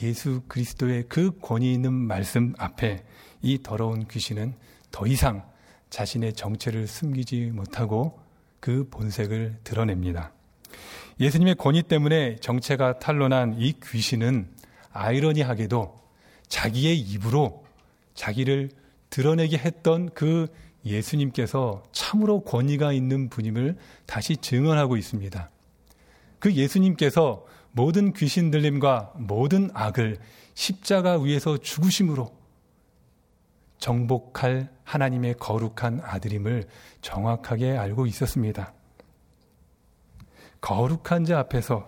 예수 0.03 0.41
그리스도의 0.49 1.05
그 1.07 1.39
권위 1.39 1.73
있는 1.73 1.93
말씀 1.93 2.53
앞에 2.57 3.05
이 3.41 3.63
더러운 3.63 4.05
귀신은 4.05 4.53
더 4.91 5.07
이상 5.07 5.49
자신의 5.89 6.33
정체를 6.33 6.87
숨기지 6.87 7.51
못하고 7.53 8.19
그 8.59 8.85
본색을 8.89 9.59
드러냅니다. 9.63 10.33
예수님의 11.19 11.55
권위 11.55 11.83
때문에 11.83 12.37
정체가 12.37 12.99
탄로난 12.99 13.55
이 13.59 13.73
귀신은 13.83 14.47
아이러니하게도 14.91 15.99
자기의 16.47 16.99
입으로 16.99 17.65
자기를 18.13 18.69
드러내게 19.09 19.57
했던 19.57 20.09
그 20.13 20.47
예수님께서 20.85 21.83
참으로 21.91 22.41
권위가 22.41 22.93
있는 22.93 23.29
분임을 23.29 23.77
다시 24.05 24.37
증언하고 24.37 24.97
있습니다. 24.97 25.49
그 26.39 26.53
예수님께서 26.53 27.45
모든 27.71 28.13
귀신 28.13 28.49
들림과 28.49 29.13
모든 29.17 29.69
악을 29.73 30.17
십자가 30.53 31.19
위에서 31.19 31.57
죽으심으로 31.57 32.33
정복할 33.77 34.69
하나님의 34.83 35.35
거룩한 35.35 36.01
아들임을 36.03 36.65
정확하게 37.01 37.77
알고 37.77 38.05
있었습니다. 38.07 38.73
거룩한 40.61 41.25
자 41.25 41.39
앞에서 41.39 41.85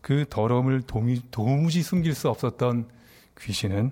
그 0.00 0.24
더러움을 0.28 0.82
도무지 0.82 1.82
숨길 1.82 2.14
수 2.14 2.28
없었던 2.28 2.88
귀신은 3.40 3.90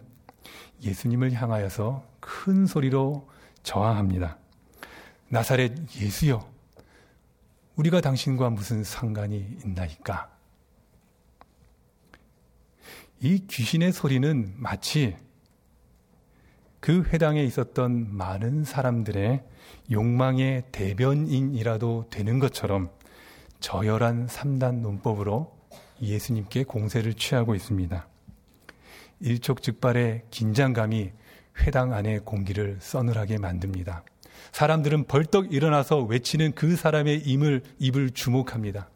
예수님을 0.82 1.32
향하여서 1.32 2.04
큰 2.20 2.66
소리로 2.66 3.28
저항합니다. 3.62 4.38
나사렛 5.28 5.72
예수여, 5.96 6.48
우리가 7.76 8.00
당신과 8.00 8.50
무슨 8.50 8.84
상관이 8.84 9.58
있나이까? 9.64 10.30
이 13.20 13.46
귀신의 13.46 13.92
소리는 13.92 14.54
마치 14.56 15.16
그 16.80 17.02
회당에 17.04 17.42
있었던 17.42 18.16
많은 18.16 18.64
사람들의 18.64 19.42
욕망의 19.90 20.64
대변인이라도 20.70 22.06
되는 22.10 22.38
것처럼 22.38 22.90
저열한 23.60 24.26
3단 24.26 24.80
논법으로 24.80 25.56
예수님께 26.00 26.64
공세를 26.64 27.14
취하고 27.14 27.54
있습니다. 27.54 28.06
일촉즉발의 29.20 30.24
긴장감이 30.30 31.10
회당 31.60 31.92
안의 31.92 32.20
공기를 32.24 32.78
서늘하게 32.80 33.38
만듭니다. 33.38 34.04
사람들은 34.52 35.04
벌떡 35.04 35.52
일어나서 35.52 36.02
외치는 36.02 36.52
그 36.52 36.76
사람의 36.76 37.22
임을, 37.24 37.62
입을 37.78 38.10
주목합니다. 38.10 38.90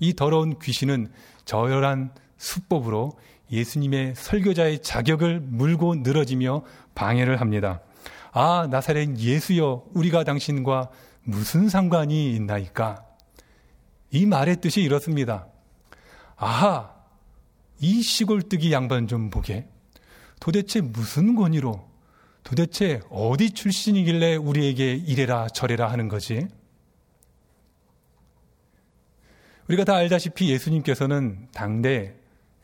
이 0.00 0.14
더러운 0.14 0.58
귀신은 0.58 1.10
저열한 1.44 2.12
수법으로 2.38 3.12
예수님의 3.50 4.14
설교자의 4.16 4.82
자격을 4.82 5.40
물고 5.40 5.94
늘어지며 5.94 6.62
방해를 6.94 7.40
합니다. 7.40 7.80
아, 8.32 8.66
나사렛 8.70 9.18
예수여, 9.18 9.84
우리가 9.94 10.24
당신과 10.24 10.90
무슨 11.22 11.68
상관이 11.68 12.34
있나이까? 12.34 13.05
이 14.10 14.26
말의 14.26 14.60
뜻이 14.60 14.82
이렇습니다. 14.82 15.48
아하, 16.36 16.94
이 17.80 18.02
시골뜨기 18.02 18.72
양반 18.72 19.06
좀 19.06 19.30
보게. 19.30 19.68
도대체 20.40 20.80
무슨 20.80 21.34
권위로, 21.34 21.88
도대체 22.44 23.00
어디 23.10 23.50
출신이길래 23.50 24.36
우리에게 24.36 24.92
이래라 24.92 25.48
저래라 25.48 25.90
하는 25.90 26.08
거지? 26.08 26.46
우리가 29.68 29.84
다 29.84 29.96
알다시피 29.96 30.50
예수님께서는 30.50 31.48
당대 31.52 32.14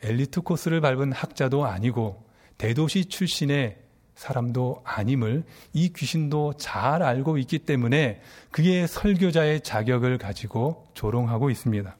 엘리트 0.02 0.42
코스를 0.42 0.80
밟은 0.80 1.12
학자도 1.12 1.66
아니고 1.66 2.24
대도시 2.58 3.06
출신의 3.06 3.81
사람도 4.22 4.82
아님을 4.84 5.42
이 5.72 5.92
귀신도 5.92 6.54
잘 6.56 7.02
알고 7.02 7.38
있기 7.38 7.58
때문에 7.58 8.20
그의 8.52 8.86
설교자의 8.86 9.62
자격을 9.62 10.18
가지고 10.18 10.86
조롱하고 10.94 11.50
있습니다. 11.50 11.96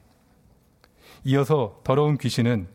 이어서 1.25 1.81
더러운 1.83 2.17
귀신은 2.17 2.67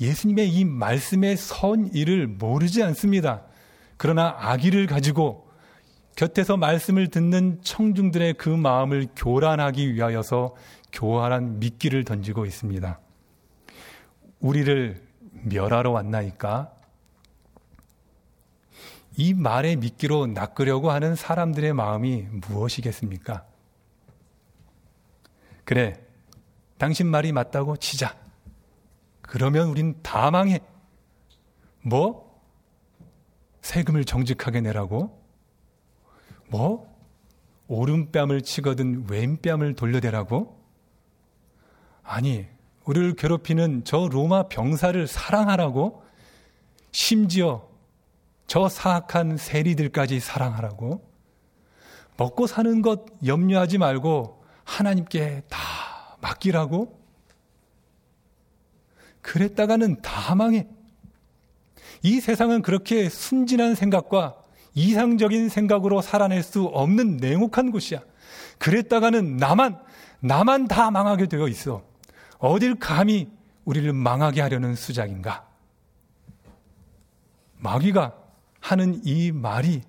예수님의 0.00 0.48
이 0.48 0.64
말씀의 0.64 1.36
선의를 1.36 2.28
모르지 2.28 2.82
않습니다. 2.82 3.42
그러나 3.98 4.34
악의를 4.38 4.86
가지고 4.86 5.46
곁에서 6.16 6.56
말씀을 6.56 7.08
듣는 7.08 7.60
청중들의 7.62 8.34
그 8.34 8.48
마음을 8.48 9.08
교란하기 9.16 9.94
위하여서 9.94 10.54
교활한 10.92 11.58
미끼를 11.58 12.04
던지고 12.04 12.46
있습니다. 12.46 12.98
우리를 14.40 15.02
멸하러 15.44 15.90
왔나이까? 15.90 16.79
이 19.20 19.34
말의 19.34 19.76
미끼로 19.76 20.28
낚으려고 20.28 20.90
하는 20.90 21.14
사람들의 21.14 21.74
마음이 21.74 22.22
무엇이겠습니까? 22.48 23.44
그래, 25.64 26.02
당신 26.78 27.06
말이 27.06 27.30
맞다고 27.30 27.76
치자. 27.76 28.16
그러면 29.20 29.68
우린 29.68 30.00
다 30.02 30.30
망해. 30.30 30.60
뭐? 31.82 32.40
세금을 33.60 34.06
정직하게 34.06 34.62
내라고? 34.62 35.22
뭐? 36.48 36.90
오른뺨을 37.68 38.40
치거든 38.40 39.04
왼뺨을 39.06 39.74
돌려대라고? 39.74 40.58
아니, 42.02 42.46
우리를 42.86 43.16
괴롭히는 43.16 43.84
저 43.84 44.08
로마 44.10 44.48
병사를 44.48 45.06
사랑하라고? 45.06 46.02
심지어 46.90 47.69
저 48.50 48.68
사악한 48.68 49.36
세리들까지 49.36 50.18
사랑하라고? 50.18 51.08
먹고 52.16 52.48
사는 52.48 52.82
것 52.82 53.04
염려하지 53.24 53.78
말고 53.78 54.42
하나님께 54.64 55.42
다 55.48 56.16
맡기라고? 56.20 56.98
그랬다가는 59.22 60.02
다 60.02 60.34
망해. 60.34 60.66
이 62.02 62.20
세상은 62.20 62.60
그렇게 62.60 63.08
순진한 63.08 63.76
생각과 63.76 64.42
이상적인 64.74 65.48
생각으로 65.48 66.02
살아낼 66.02 66.42
수 66.42 66.64
없는 66.64 67.18
냉혹한 67.18 67.70
곳이야. 67.70 68.00
그랬다가는 68.58 69.36
나만, 69.36 69.80
나만 70.18 70.66
다 70.66 70.90
망하게 70.90 71.28
되어 71.28 71.46
있어. 71.46 71.84
어딜 72.38 72.74
감히 72.80 73.30
우리를 73.64 73.92
망하게 73.92 74.40
하려는 74.40 74.74
수작인가? 74.74 75.46
마귀가 77.58 78.19
하는 78.60 79.00
이 79.04 79.32
말이 79.32 79.82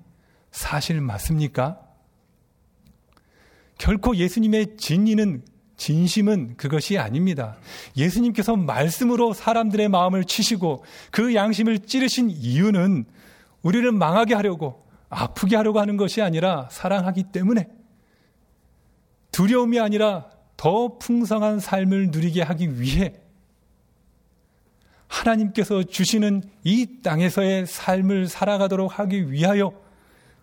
사실 0.52 1.02
맞습니까? 1.02 1.80
결코 3.78 4.16
예수님의 4.16 4.78
진리는 4.78 5.44
진심은 5.78 6.58
그것이 6.58 7.00
아닙니다. 7.00 7.58
예수님께서 7.98 8.56
말씀으로 8.56 9.34
사람들의 9.34 9.90
마음을 9.90 10.26
치시고 10.26 10.84
그 11.10 11.34
양심을 11.34 11.80
찌르신 11.80 12.30
이유는 12.30 13.06
우리를 13.64 13.92
망하게 13.92 14.36
하려고 14.36 14.86
아프게 15.10 15.56
하려고 15.56 15.80
하는 15.80 15.98
것이 15.98 16.22
아니라 16.22 16.70
사랑하기 16.72 17.32
때문에 17.32 17.68
두려움이 19.32 19.80
아니라 19.80 20.30
더 20.56 21.00
풍성한 21.00 21.60
삶을 21.60 22.10
누리게 22.12 22.44
하기 22.44 22.80
위해 22.80 23.21
하나님께서 25.12 25.84
주시는 25.84 26.42
이 26.64 27.02
땅에서의 27.04 27.68
삶을 27.68 28.28
살아가도록 28.28 28.98
하기 28.98 29.32
위하여 29.32 29.74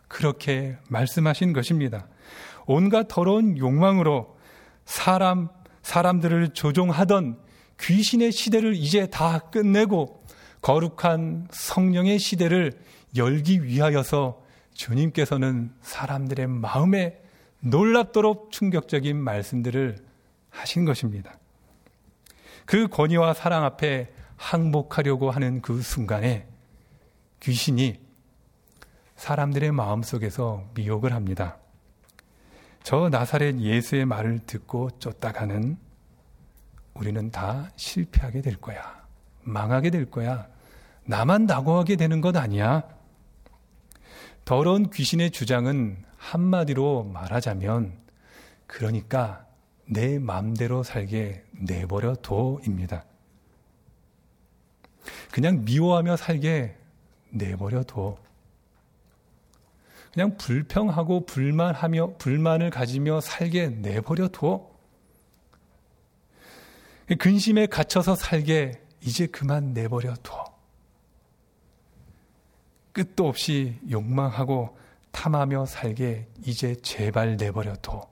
그렇게 0.09 0.76
말씀하신 0.88 1.54
것입니다. 1.54 2.07
온갖 2.66 3.09
더러운 3.09 3.57
욕망으로 3.57 4.37
사람, 4.85 5.48
사람들을 5.83 6.50
조종하던 6.50 7.38
귀신의 7.81 8.31
시대를 8.31 8.74
이제 8.74 9.07
다 9.07 9.38
끝내고 9.38 10.22
거룩한 10.61 11.48
성령의 11.50 12.18
시대를 12.18 12.72
열기 13.16 13.62
위하여서 13.62 14.42
주님께서는 14.74 15.72
사람들의 15.81 16.46
마음에 16.46 17.20
놀랍도록 17.61 18.52
충격적인 18.52 19.16
말씀들을 19.16 19.96
하신 20.50 20.85
것입니다. 20.85 21.38
그 22.66 22.87
권위와 22.88 23.33
사랑 23.33 23.64
앞에 23.64 24.12
항복하려고 24.38 25.31
하는 25.31 25.61
그 25.61 25.83
순간에 25.83 26.46
귀신이 27.40 28.01
사람들의 29.16 29.72
마음 29.72 30.03
속에서 30.03 30.64
미혹을 30.74 31.12
합니다. 31.12 31.59
저 32.83 33.09
나사렛 33.09 33.59
예수의 33.59 34.07
말을 34.07 34.38
듣고 34.46 34.90
쫓다가는 34.98 35.77
우리는 36.94 37.31
다 37.31 37.68
실패하게 37.77 38.40
될 38.40 38.57
거야. 38.57 39.07
망하게 39.42 39.90
될 39.90 40.11
거야. 40.11 40.48
나만 41.05 41.46
낙오하게 41.46 41.96
되는 41.96 42.20
것 42.20 42.37
아니야. 42.37 42.83
더러운 44.44 44.90
귀신의 44.90 45.31
주장은 45.33 46.05
한마디로 46.16 47.05
말하자면 47.05 47.92
그러니까 48.66 49.46
내 49.87 50.18
마음대로 50.18 50.83
살게 50.83 51.44
내버려 51.53 52.14
둬입니다. 52.16 53.05
그냥 55.38 55.64
미워하며 55.64 56.16
살게 56.16 56.74
내버려 57.31 57.85
둬. 57.85 58.18
그냥 60.12 60.37
불평하고 60.37 61.27
불만하며 61.27 62.14
불만을 62.18 62.70
가지며 62.70 63.20
살게 63.20 63.68
내버려 63.68 64.27
둬. 64.27 64.68
근심에 67.20 67.66
갇혀서 67.66 68.16
살게 68.16 68.83
이제 69.01 69.29
그만 69.29 69.74
내버려 69.74 70.16
둬. 70.24 70.44
끝도 72.90 73.29
없이 73.29 73.79
욕망하고 73.88 74.77
탐하며 75.12 75.66
살게 75.66 76.27
이제 76.46 76.74
제발 76.83 77.37
내버려 77.37 77.77
둬. 77.77 78.11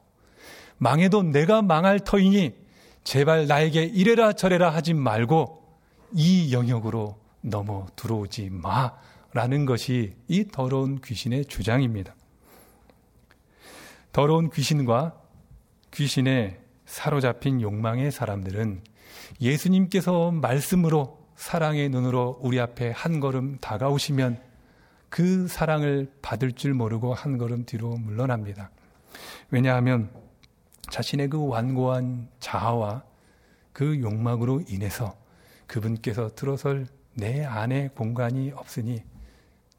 망해도 0.79 1.25
내가 1.25 1.61
망할 1.61 1.99
터이니 1.99 2.55
제발 3.03 3.49
나에게 3.49 3.83
이래라 3.83 4.35
저래라 4.35 4.71
하지 4.71 4.95
말고 4.95 5.66
이 6.13 6.53
영역으로 6.53 7.19
넘어 7.41 7.87
들어오지 7.97 8.51
마. 8.51 8.93
라는 9.33 9.67
것이 9.67 10.15
이 10.29 10.47
더러운 10.47 10.99
귀신의 11.03 11.45
주장입니다. 11.45 12.15
더러운 14.11 14.49
귀신과 14.49 15.15
귀신에 15.91 16.59
사로잡힌 16.87 17.61
욕망의 17.61 18.13
사람들은 18.13 18.83
예수님께서 19.41 20.31
말씀으로 20.31 21.27
사랑의 21.37 21.91
눈으로 21.91 22.39
우리 22.41 22.59
앞에 22.59 22.93
한 22.93 23.21
걸음 23.21 23.59
다가오시면 23.59 24.43
그 25.11 25.49
사랑을 25.49 26.11
받을 26.23 26.53
줄 26.53 26.73
모르고 26.73 27.13
한 27.13 27.37
걸음 27.37 27.67
뒤로 27.67 27.97
물러납니다. 27.97 28.71
왜냐하면 29.51 30.11
자신의 30.91 31.29
그 31.29 31.47
완고한 31.47 32.29
자아와 32.41 33.03
그 33.73 34.01
욕망으로 34.01 34.63
인해서 34.69 35.15
그분께서 35.67 36.35
들어설 36.35 36.87
내 37.15 37.45
안에 37.45 37.89
공간이 37.89 38.53
없으니 38.53 39.03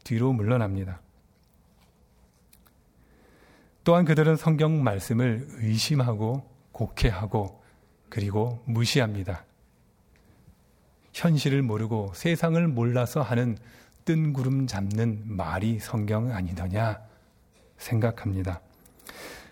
뒤로 0.04 0.32
물러납니다. 0.32 1.00
또한 3.84 4.04
그들은 4.04 4.36
성경 4.36 4.82
말씀을 4.82 5.46
의심하고 5.60 6.48
곡해하고 6.72 7.62
그리고 8.08 8.62
무시합니다. 8.66 9.44
현실을 11.12 11.62
모르고 11.62 12.12
세상을 12.14 12.68
몰라서 12.68 13.22
하는 13.22 13.56
뜬구름 14.04 14.66
잡는 14.66 15.22
말이 15.24 15.78
성경 15.78 16.32
아니더냐 16.32 17.00
생각합니다. 17.76 18.60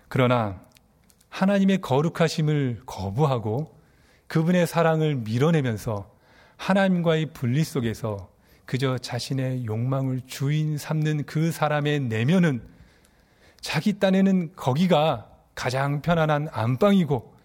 그러나 0.07 0.61
하나님의 1.29 1.81
거룩하심을 1.81 2.83
거부하고 2.85 3.75
그분의 4.27 4.67
사랑을 4.67 5.15
밀어내면서 5.15 6.16
하나님과의 6.57 7.27
분리 7.33 7.63
속에서 7.63 8.29
그저 8.65 8.97
자신의 8.97 9.65
욕망을 9.65 10.21
주인 10.27 10.77
삼는 10.77 11.23
그 11.25 11.51
사람의 11.51 12.01
내면은 12.01 12.61
자기 13.61 13.97
딴에는 13.99 14.55
거기가 14.55 15.29
가장 15.55 16.01
편안한 16.01 16.49
안방이고 16.51 17.35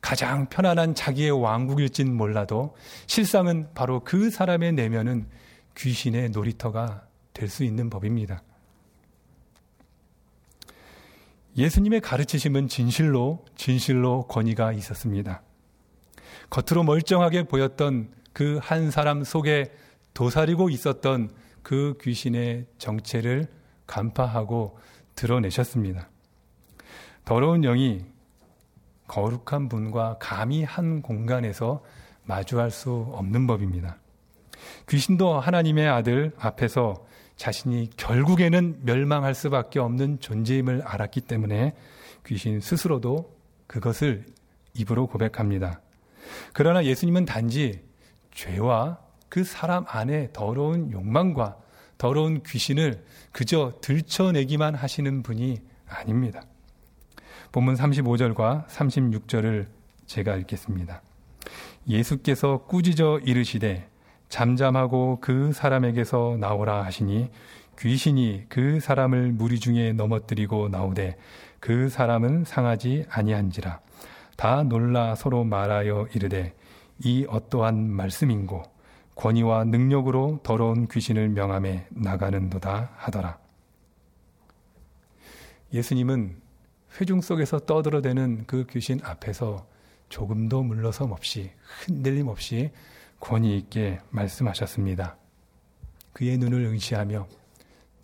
가장 0.00 0.48
편안한 0.48 0.94
자기의 0.94 1.30
왕국일진 1.30 2.14
몰라도 2.14 2.76
실상은 3.06 3.68
바로 3.74 4.00
그 4.04 4.30
사람의 4.30 4.72
내면은 4.72 5.26
귀신의 5.76 6.30
놀이터가 6.30 7.08
될 7.32 7.48
수 7.48 7.62
있는 7.62 7.88
법입니다. 7.88 8.42
예수님의 11.56 12.00
가르치심은 12.00 12.68
진실로, 12.68 13.44
진실로 13.56 14.26
권위가 14.26 14.72
있었습니다. 14.72 15.42
겉으로 16.50 16.84
멀쩡하게 16.84 17.44
보였던 17.44 18.17
그 18.38 18.60
한 18.62 18.92
사람 18.92 19.24
속에 19.24 19.72
도사리고 20.14 20.70
있었던 20.70 21.28
그 21.64 21.98
귀신의 22.00 22.66
정체를 22.78 23.48
간파하고 23.88 24.78
드러내셨습니다. 25.16 26.08
더러운 27.24 27.62
영이 27.62 28.04
거룩한 29.08 29.68
분과 29.68 30.18
감히 30.20 30.62
한 30.62 31.02
공간에서 31.02 31.82
마주할 32.26 32.70
수 32.70 33.08
없는 33.10 33.48
법입니다. 33.48 33.98
귀신도 34.88 35.40
하나님의 35.40 35.88
아들 35.88 36.30
앞에서 36.38 37.04
자신이 37.34 37.90
결국에는 37.96 38.84
멸망할 38.84 39.34
수밖에 39.34 39.80
없는 39.80 40.20
존재임을 40.20 40.82
알았기 40.82 41.22
때문에 41.22 41.74
귀신 42.24 42.60
스스로도 42.60 43.36
그것을 43.66 44.26
입으로 44.74 45.08
고백합니다. 45.08 45.80
그러나 46.52 46.84
예수님은 46.84 47.24
단지 47.24 47.87
죄와 48.38 48.98
그 49.28 49.42
사람 49.42 49.84
안에 49.88 50.28
더러운 50.32 50.92
욕망과 50.92 51.56
더러운 51.98 52.44
귀신을 52.44 53.04
그저 53.32 53.72
들춰내기만 53.80 54.76
하시는 54.76 55.24
분이 55.24 55.60
아닙니다. 55.88 56.42
본문 57.50 57.74
35절과 57.74 58.68
36절을 58.68 59.66
제가 60.06 60.36
읽겠습니다. 60.36 61.02
예수께서 61.88 62.58
꾸짖어 62.58 63.20
이르시되 63.24 63.88
잠잠하고 64.28 65.18
그 65.20 65.52
사람에게서 65.52 66.36
나오라 66.38 66.84
하시니 66.84 67.30
귀신이 67.76 68.44
그 68.48 68.78
사람을 68.78 69.32
무리 69.32 69.58
중에 69.58 69.94
넘어뜨리고 69.94 70.68
나오되 70.68 71.16
그 71.58 71.88
사람은 71.88 72.44
상하지 72.44 73.06
아니한지라 73.08 73.80
다 74.36 74.62
놀라 74.62 75.16
서로 75.16 75.42
말하여 75.42 76.06
이르되 76.14 76.54
이 77.04 77.26
어떠한 77.28 77.90
말씀인고 77.90 78.62
권위와 79.14 79.64
능력으로 79.64 80.40
더러운 80.42 80.86
귀신을 80.88 81.28
명함에 81.30 81.86
나가는도다 81.90 82.92
하더라. 82.96 83.38
예수님은 85.72 86.40
회중 87.00 87.20
속에서 87.20 87.58
떠들어대는 87.58 88.44
그 88.46 88.66
귀신 88.70 89.00
앞에서 89.02 89.66
조금도 90.08 90.62
물러섬 90.62 91.12
없이 91.12 91.50
흔들림 91.84 92.28
없이 92.28 92.70
권위 93.20 93.56
있게 93.58 94.00
말씀하셨습니다. 94.10 95.16
그의 96.12 96.38
눈을 96.38 96.64
응시하며 96.64 97.26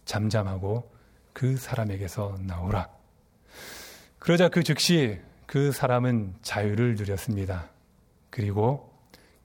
잠잠하고 0.04 0.90
그 1.33 1.57
사람에게서 1.57 2.38
나오라. 2.42 2.88
그러자 4.18 4.48
그 4.48 4.62
즉시 4.62 5.20
그 5.46 5.72
사람은 5.72 6.35
자유를 6.42 6.96
누렸습니다. 6.96 7.73
그리고 8.35 8.90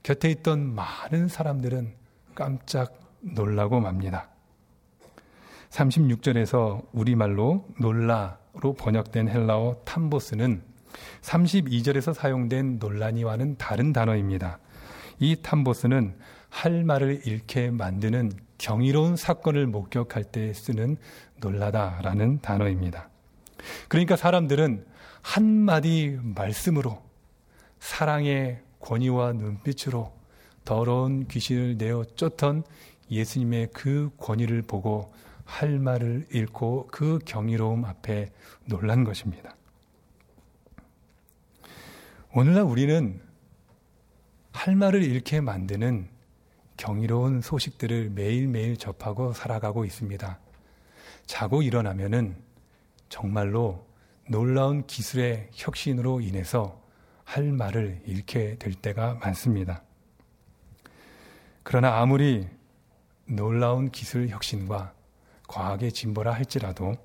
곁에 0.02 0.32
있던 0.32 0.74
많은 0.74 1.28
사람들은 1.28 1.94
깜짝 2.34 3.00
놀라고 3.20 3.80
맙니다. 3.80 4.30
36절에서 5.70 6.88
우리말로 6.92 7.68
놀라로 7.80 8.74
번역된 8.74 9.30
헬라어 9.30 9.84
탐보스는 9.86 10.64
32절에서 11.22 12.16
사용된 12.16 12.80
논란이와는 12.80 13.58
다른 13.58 13.94
단어입니다. 13.94 14.58
이 15.20 15.36
탐보스는 15.40 16.18
할 16.50 16.84
말을 16.84 17.22
잃게 17.28 17.70
만드는 17.70 18.32
경이로운 18.58 19.18
사건을 19.18 19.68
목격할 19.68 20.24
때 20.24 20.52
쓰는 20.52 20.98
놀라다라는 21.38 22.42
단어입니다. 22.42 23.08
그러니까 23.88 24.16
사람들은 24.16 24.84
한마디 25.22 26.18
말씀으로 26.24 27.04
사랑의 27.80 28.64
권위와 28.80 29.34
눈빛으로 29.34 30.14
더러운 30.66 31.28
귀신을 31.28 31.78
내어 31.78 32.04
쫓던 32.16 32.64
예수님의 33.10 33.70
그 33.74 34.12
권위를 34.18 34.62
보고 34.62 35.12
할 35.46 35.80
말을 35.80 36.28
잃고 36.32 36.90
그 36.92 37.20
경이로움 37.26 37.86
앞에 37.86 38.32
놀란 38.66 39.04
것입니다. 39.04 39.56
오늘날 42.36 42.64
우리는 42.64 43.20
할 44.52 44.76
말을 44.76 45.04
잃게 45.04 45.42
만드는 45.42 46.08
경이로운 46.78 47.42
소식들을 47.42 48.12
매일매일 48.12 48.78
접하고 48.78 49.34
살아가고 49.34 49.86
있습니다. 49.86 50.40
자고 51.26 51.62
일어나면은 51.62 52.36
정말로 53.10 53.86
놀라운 54.30 54.86
기술의 54.86 55.50
혁신으로 55.54 56.22
인해서 56.22 56.79
할 57.30 57.52
말을 57.52 58.02
잃게 58.06 58.56
될 58.58 58.74
때가 58.74 59.20
많습니다. 59.22 59.84
그러나 61.62 62.00
아무리 62.00 62.48
놀라운 63.28 63.92
기술 63.92 64.30
혁신과 64.30 64.94
과학의 65.48 65.92
진보라 65.92 66.34
할지라도 66.34 66.96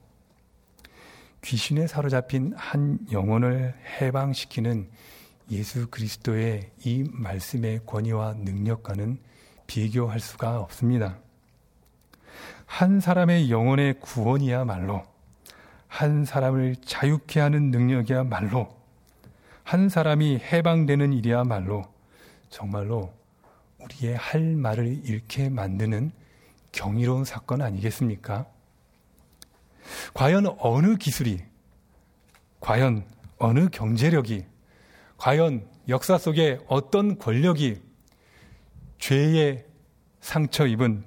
귀신에 1.42 1.87
사로잡힌 1.87 2.54
한 2.56 3.00
영혼을 3.12 3.74
해방시키는 4.00 4.88
예수 5.50 5.88
그리스도의 5.88 6.70
이 6.87 7.04
말씀의 7.12 7.80
권위와 7.84 8.32
능력과는 8.38 9.18
비교할 9.66 10.20
수가 10.20 10.58
없습니다. 10.60 11.18
한 12.64 12.98
사람의 12.98 13.50
영혼의 13.50 14.00
구원이야말로 14.00 15.02
한 15.87 16.24
사람을 16.24 16.76
자유케 16.76 17.40
하는 17.40 17.70
능력이야말로 17.70 18.84
한 19.64 19.88
사람이 19.88 20.40
해방되는 20.40 21.14
일이야말로 21.14 21.85
정말로 22.50 23.12
우리의 23.81 24.14
할 24.14 24.55
말을 24.55 25.00
잃게 25.05 25.48
만드는 25.48 26.12
경이로운 26.70 27.24
사건 27.24 27.62
아니겠습니까? 27.62 28.46
과연 30.12 30.55
어느 30.59 30.96
기술이, 30.96 31.42
과연 32.61 33.05
어느 33.38 33.68
경제력이, 33.70 34.44
과연 35.16 35.66
역사 35.88 36.18
속에 36.18 36.61
어떤 36.68 37.18
권력이 37.18 37.81
죄의 38.98 39.64
상처 40.20 40.66
입은 40.66 41.05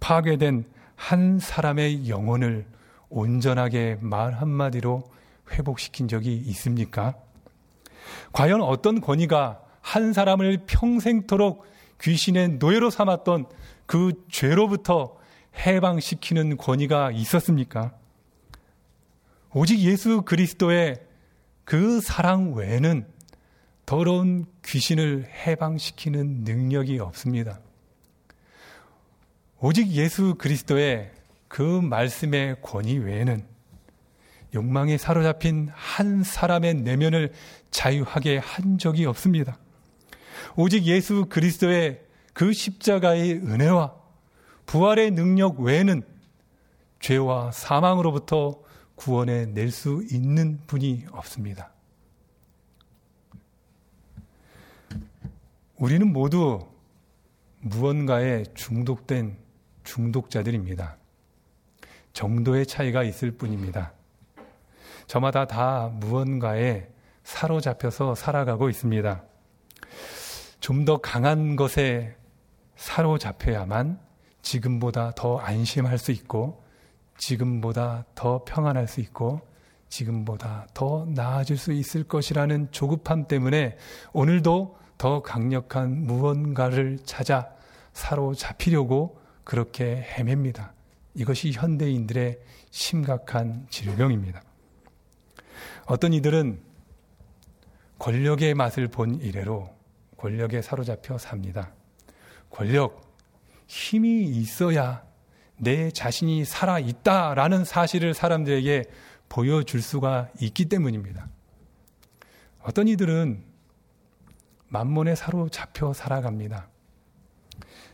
파괴된 0.00 0.64
한 0.96 1.38
사람의 1.38 2.08
영혼을 2.08 2.66
온전하게 3.10 3.98
말 4.00 4.32
한마디로 4.32 5.04
회복시킨 5.50 6.08
적이 6.08 6.36
있습니까? 6.36 7.14
과연 8.32 8.60
어떤 8.62 9.00
권위가 9.00 9.60
한 9.80 10.12
사람을 10.12 10.64
평생토록 10.66 11.64
귀신의 12.00 12.56
노예로 12.58 12.90
삼았던 12.90 13.46
그 13.86 14.12
죄로부터 14.30 15.16
해방시키는 15.66 16.56
권위가 16.56 17.10
있었습니까? 17.12 17.94
오직 19.52 19.78
예수 19.80 20.22
그리스도의 20.22 21.00
그 21.64 22.00
사랑 22.00 22.54
외에는 22.54 23.06
더러운 23.86 24.46
귀신을 24.64 25.26
해방시키는 25.46 26.44
능력이 26.44 26.98
없습니다. 26.98 27.60
오직 29.60 29.88
예수 29.92 30.34
그리스도의 30.36 31.10
그 31.48 31.62
말씀의 31.62 32.56
권위 32.62 32.98
외에는 32.98 33.46
욕망에 34.54 34.98
사로잡힌 34.98 35.70
한 35.72 36.22
사람의 36.22 36.74
내면을 36.74 37.32
자유하게 37.74 38.38
한 38.38 38.78
적이 38.78 39.06
없습니다. 39.06 39.58
오직 40.56 40.84
예수 40.84 41.26
그리스도의 41.28 42.00
그 42.32 42.52
십자가의 42.52 43.32
은혜와 43.34 43.94
부활의 44.64 45.10
능력 45.10 45.58
외에는 45.58 46.02
죄와 47.00 47.50
사망으로부터 47.50 48.62
구원해 48.94 49.46
낼 49.46 49.72
수 49.72 50.04
있는 50.10 50.60
분이 50.68 51.06
없습니다. 51.10 51.72
우리는 55.76 56.12
모두 56.12 56.64
무언가에 57.60 58.44
중독된 58.54 59.36
중독자들입니다. 59.82 60.96
정도의 62.12 62.66
차이가 62.66 63.02
있을 63.02 63.32
뿐입니다. 63.32 63.92
저마다 65.08 65.46
다 65.46 65.88
무언가에 65.88 66.93
사로잡혀서 67.24 68.14
살아가고 68.14 68.68
있습니다. 68.68 69.24
좀 70.60 70.84
더 70.84 70.98
강한 70.98 71.56
것에 71.56 72.16
사로잡혀야만 72.76 74.00
지금보다 74.40 75.12
더 75.14 75.38
안심할 75.38 75.98
수 75.98 76.12
있고, 76.12 76.62
지금보다 77.18 78.04
더 78.14 78.44
평안할 78.44 78.88
수 78.88 79.00
있고, 79.00 79.40
지금보다 79.88 80.66
더 80.74 81.06
나아질 81.08 81.56
수 81.56 81.72
있을 81.72 82.04
것이라는 82.04 82.70
조급함 82.72 83.28
때문에 83.28 83.76
오늘도 84.12 84.76
더 84.98 85.22
강력한 85.22 86.06
무언가를 86.06 86.98
찾아 87.04 87.50
사로잡히려고 87.92 89.20
그렇게 89.44 90.02
헤맵니다. 90.02 90.72
이것이 91.14 91.52
현대인들의 91.52 92.38
심각한 92.70 93.66
질병입니다. 93.70 94.42
어떤 95.86 96.12
이들은 96.12 96.60
권력의 98.04 98.52
맛을 98.52 98.86
본 98.86 99.18
이래로 99.18 99.74
권력에 100.18 100.60
사로잡혀 100.60 101.16
삽니다. 101.16 101.72
권력, 102.50 103.00
힘이 103.66 104.24
있어야 104.24 105.06
내 105.56 105.90
자신이 105.90 106.44
살아있다라는 106.44 107.64
사실을 107.64 108.12
사람들에게 108.12 108.84
보여줄 109.30 109.80
수가 109.80 110.28
있기 110.38 110.66
때문입니다. 110.66 111.30
어떤 112.60 112.88
이들은 112.88 113.42
만몬에 114.68 115.14
사로잡혀 115.14 115.94
살아갑니다. 115.94 116.68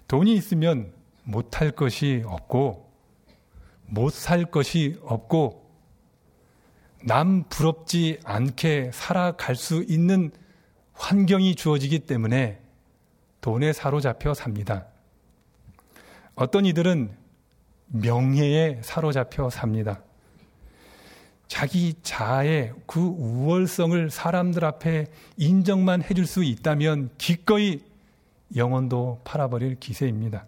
돈이 0.09 0.35
있으면 0.35 0.93
못할 1.23 1.71
것이 1.71 2.25
없고, 2.27 2.93
못 3.87 4.13
살 4.13 4.45
것이 4.45 4.99
없고, 5.05 5.70
남 7.03 7.45
부럽지 7.49 8.21
않게 8.25 8.91
살아갈 8.93 9.57
수 9.57 9.85
있는 9.89 10.31
환경이 10.93 11.55
주어지기 11.55 12.01
때문에 12.01 12.61
돈에 13.41 13.73
사로잡혀 13.73 14.35
삽니다. 14.35 14.87
어떤 16.35 16.67
이들은 16.67 17.11
명예에 17.87 18.81
사로잡혀 18.83 19.49
삽니다. 19.51 20.03
자기 21.49 21.95
자아의 22.03 22.75
그 22.87 23.01
우월성을 23.01 24.11
사람들 24.11 24.65
앞에 24.65 25.07
인정만 25.37 26.03
해줄 26.03 26.27
수 26.27 26.45
있다면 26.45 27.11
기꺼이 27.19 27.83
영혼도 28.55 29.23
팔아버릴 29.25 29.81
기세입니다. 29.81 30.47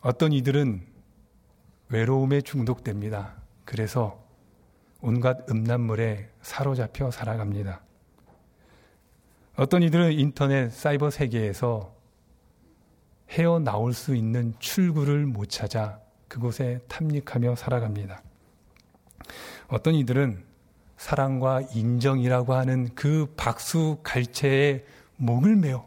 어떤 0.00 0.32
이들은 0.32 0.80
외로움에 1.88 2.40
중독됩니다. 2.40 3.39
그래서 3.70 4.20
온갖 5.00 5.48
음란물에 5.48 6.28
사로잡혀 6.42 7.12
살아갑니다. 7.12 7.80
어떤 9.54 9.84
이들은 9.84 10.10
인터넷 10.18 10.70
사이버 10.72 11.10
세계에서 11.10 11.94
헤어나올 13.28 13.92
수 13.92 14.16
있는 14.16 14.54
출구를 14.58 15.24
못 15.24 15.50
찾아 15.50 16.00
그곳에 16.26 16.80
탐닉하며 16.88 17.54
살아갑니다. 17.54 18.24
어떤 19.68 19.94
이들은 19.94 20.42
사랑과 20.96 21.60
인정이라고 21.60 22.54
하는 22.54 22.88
그 22.96 23.32
박수 23.36 23.98
갈채에 24.02 24.84
목을 25.14 25.54
메어 25.54 25.86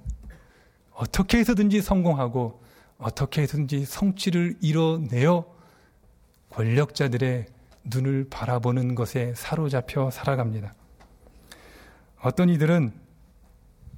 어떻게 0.93 1.39
해서든지 1.39 1.82
성공하고 1.82 2.63
어떻게 2.98 3.41
해서든지 3.41 3.84
성취를 3.84 4.56
이뤄내어 4.62 5.46
권력자들의 6.50 7.48
눈을 7.84 8.28
바라보는 8.30 8.96
것에 8.96 9.34
사로잡혀 9.36 10.10
살아갑니다. 10.10 10.74
어떤 12.22 12.50
이들은 12.50 12.93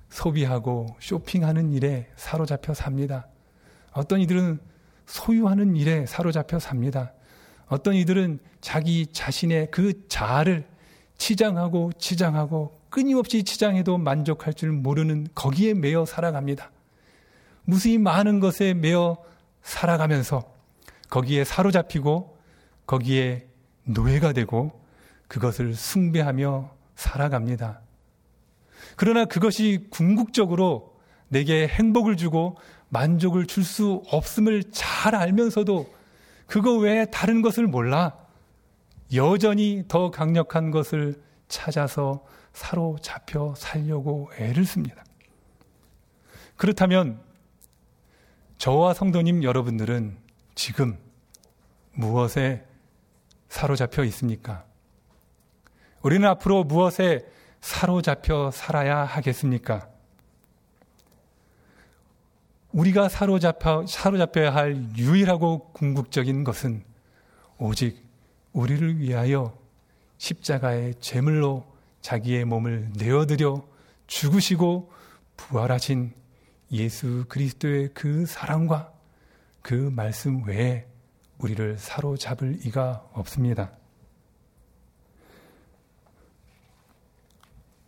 소비하고 0.10 0.88
쇼핑하는 1.00 1.72
일에 1.72 2.10
사로잡혀 2.16 2.74
삽니다. 2.74 3.28
어떤 3.92 4.20
이들은 4.22 4.60
소유하는 5.06 5.76
일에 5.76 6.06
사로잡혀 6.06 6.60
삽니다. 6.60 7.14
어떤 7.68 7.96
이들은 7.96 8.40
자기 8.62 9.08
자신의 9.08 9.70
그 9.72 10.08
자아를 10.08 10.68
치장하고 11.18 11.92
치장하고 11.98 12.80
끊임없이 12.90 13.44
치장해도 13.44 13.98
만족할 13.98 14.54
줄 14.54 14.72
모르는 14.72 15.28
거기에 15.36 15.74
매여 15.74 16.06
살아갑니다. 16.06 16.72
무수히 17.64 17.98
많은 17.98 18.40
것에 18.40 18.74
매여 18.74 19.18
살아가면서 19.62 20.44
거기에 21.10 21.44
사로잡히고 21.44 22.38
거기에 22.86 23.48
노예가 23.86 24.34
되고 24.34 24.80
그것을 25.28 25.74
숭배하며 25.74 26.72
살아갑니다. 26.96 27.82
그러나 28.96 29.26
그것이 29.26 29.88
궁극적으로 29.90 30.96
내게 31.28 31.68
행복을 31.68 32.18
주고 32.18 32.58
만족을 32.90 33.46
줄 33.48 33.64
수 33.64 34.04
없음을 34.12 34.64
잘 34.72 35.16
알면서도 35.16 35.92
그거 36.46 36.78
외에 36.78 37.06
다른 37.06 37.42
것을 37.42 37.68
몰라 37.68 38.16
여전히 39.14 39.84
더 39.88 40.12
강력한 40.12 40.72
것을 40.72 41.22
찾아서 41.48 42.24
사로잡혀 42.54 43.54
살려고 43.58 44.30
애를 44.38 44.66
씁니다. 44.66 45.04
그렇다면 46.56 47.20
저와 48.58 48.94
성도님 48.94 49.44
여러분들은 49.44 50.18
지금 50.56 50.98
무엇에 51.94 52.66
사로잡혀 53.50 54.04
있습니까? 54.06 54.66
우리는 56.02 56.28
앞으로 56.30 56.64
무엇에 56.64 57.26
사로잡혀 57.62 58.52
살아야 58.52 59.04
하겠습니까? 59.04 59.90
우리가 62.72 63.10
사로잡혀, 63.10 63.86
사로잡혀야 63.88 64.54
할 64.54 64.76
유일하고 64.98 65.72
궁극적인 65.72 66.44
것은 66.44 66.84
오직 67.58 68.06
우리를 68.52 69.00
위하여 69.00 69.58
십자가의 70.18 70.96
제물로 71.00 71.66
자기의 72.02 72.46
몸을 72.46 72.92
내어드려 72.98 73.66
죽으시고 74.08 74.92
부활하신 75.38 76.14
예수 76.72 77.26
그리스도의 77.30 77.90
그 77.94 78.26
사랑과 78.26 78.92
그 79.62 79.74
말씀 79.74 80.46
외에 80.46 80.86
우리를 81.38 81.78
사로잡을 81.78 82.66
이가 82.66 83.08
없습니다. 83.14 83.72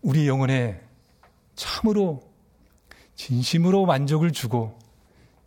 우리 0.02 0.28
영혼에 0.28 0.82
참으로 1.56 2.22
진심으로 3.16 3.86
만족을 3.86 4.32
주고 4.32 4.78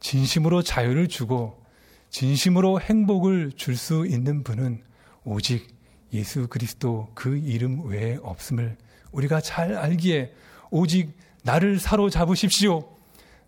진심으로 0.01 0.63
자유를 0.63 1.09
주고 1.09 1.63
진심으로 2.11 2.81
행복을 2.81 3.53
줄 3.53 3.77
수 3.77 4.07
있는 4.07 4.43
분은 4.43 4.83
오직 5.25 5.69
예수 6.13 6.49
그리스도 6.49 7.09
그 7.15 7.37
이름 7.37 7.87
외에 7.87 8.19
없음을 8.23 8.77
우리가 9.13 9.41
잘 9.41 9.77
알기에 9.77 10.35
오직 10.71 11.17
나를 11.45 11.79
사로잡으십시오. 11.79 12.97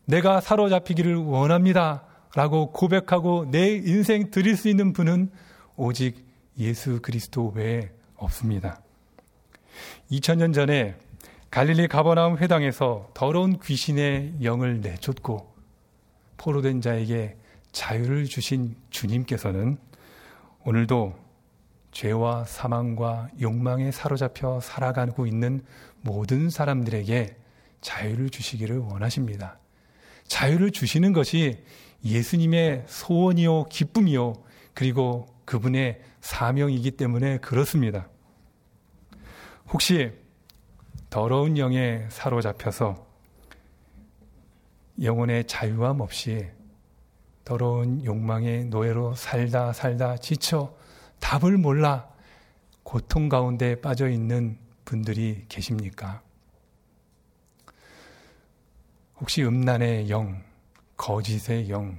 내가 0.05 0.41
사로잡히기를 0.41 1.17
원합니다. 1.17 2.05
라고 2.35 2.73
고백하고 2.73 3.51
내 3.51 3.75
인생 3.75 4.31
드릴 4.31 4.57
수 4.57 4.69
있는 4.69 4.93
분은 4.93 5.31
오직 5.77 6.25
예수 6.59 7.01
그리스도 7.03 7.53
외에 7.55 7.91
없습니다. 8.17 8.81
2000년 10.11 10.55
전에 10.55 10.97
갈릴리 11.51 11.89
가버나움 11.89 12.39
회당에서 12.39 13.11
더러운 13.13 13.59
귀신의 13.59 14.37
영을 14.43 14.81
내쫓고 14.81 15.53
포로된 16.39 16.81
자에게 16.81 17.37
자유를 17.73 18.25
주신 18.25 18.77
주님께서는 18.91 19.77
오늘도 20.65 21.15
죄와 21.93 22.45
사망과 22.45 23.29
욕망에 23.41 23.91
사로잡혀 23.93 24.61
살아가고 24.61 25.27
있는 25.27 25.63
모든 26.01 26.49
사람들에게 26.49 27.37
자유를 27.83 28.31
주시기를 28.31 28.79
원하십니다. 28.79 29.59
자유를 30.27 30.71
주시는 30.71 31.13
것이 31.13 31.63
예수님의 32.05 32.85
소원이요, 32.87 33.65
기쁨이요, 33.65 34.35
그리고 34.75 35.27
그분의 35.45 36.01
사명이기 36.21 36.93
때문에 36.93 37.39
그렇습니다. 37.39 38.09
혹시 39.73 40.13
더러운 41.11 41.59
영에 41.59 42.07
사로잡혀서 42.09 43.07
영혼의 45.03 45.47
자유함 45.47 46.01
없이 46.01 46.49
더러운 47.45 48.05
욕망의 48.05 48.67
노예로 48.67 49.15
살다 49.15 49.73
살다 49.73 50.17
지쳐 50.19 50.75
답을 51.19 51.57
몰라 51.59 52.09
고통 52.83 53.29
가운데 53.29 53.81
빠져 53.81 54.09
있는 54.09 54.59
분들이 54.85 55.45
계십니까? 55.49 56.23
혹시 59.21 59.43
음란의 59.43 60.11
영, 60.11 60.43
거짓의 61.03 61.69
영, 61.69 61.99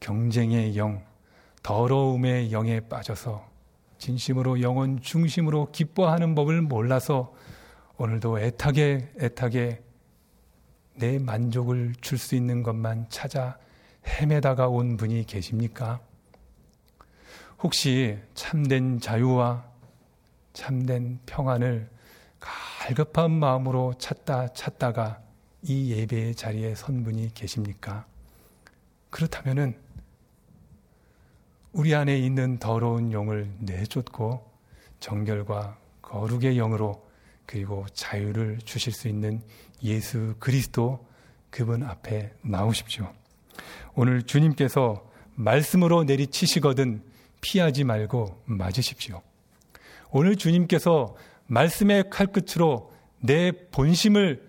경쟁의 0.00 0.76
영, 0.76 1.04
더러움의 1.62 2.50
영에 2.50 2.80
빠져서 2.80 3.48
진심으로 3.98 4.60
영혼 4.60 5.00
중심으로 5.00 5.70
기뻐하는 5.70 6.34
법을 6.34 6.60
몰라서 6.62 7.32
오늘도 7.96 8.40
애타게 8.40 9.12
애타게 9.20 9.84
내 10.96 11.20
만족을 11.20 11.94
줄 12.00 12.18
수 12.18 12.34
있는 12.34 12.64
것만 12.64 13.06
찾아 13.08 13.56
헤매다가 14.04 14.66
온 14.66 14.96
분이 14.96 15.26
계십니까? 15.26 16.00
혹시 17.60 18.18
참된 18.34 18.98
자유와 18.98 19.64
참된 20.54 21.20
평안을 21.24 21.88
갈급한 22.40 23.30
마음으로 23.30 23.94
찾다 23.96 24.48
찾다가 24.54 25.22
이 25.62 25.92
예배의 25.92 26.34
자리에 26.34 26.74
선 26.74 27.04
분이 27.04 27.32
계십니까? 27.32 28.09
그렇다면은 29.10 29.76
우리 31.72 31.94
안에 31.94 32.18
있는 32.18 32.58
더러운 32.58 33.12
영을 33.12 33.50
내쫓고 33.58 34.48
정결과 34.98 35.78
거룩의 36.02 36.56
영으로 36.56 37.06
그리고 37.46 37.86
자유를 37.92 38.58
주실 38.64 38.92
수 38.92 39.08
있는 39.08 39.42
예수 39.82 40.34
그리스도 40.38 41.06
그분 41.50 41.82
앞에 41.82 42.32
나오십시오. 42.42 43.12
오늘 43.94 44.22
주님께서 44.22 45.04
말씀으로 45.34 46.04
내리치시거든 46.04 47.02
피하지 47.40 47.84
말고 47.84 48.42
맞으십시오. 48.44 49.22
오늘 50.10 50.36
주님께서 50.36 51.16
말씀의 51.46 52.10
칼끝으로 52.10 52.92
내 53.20 53.52
본심을 53.70 54.48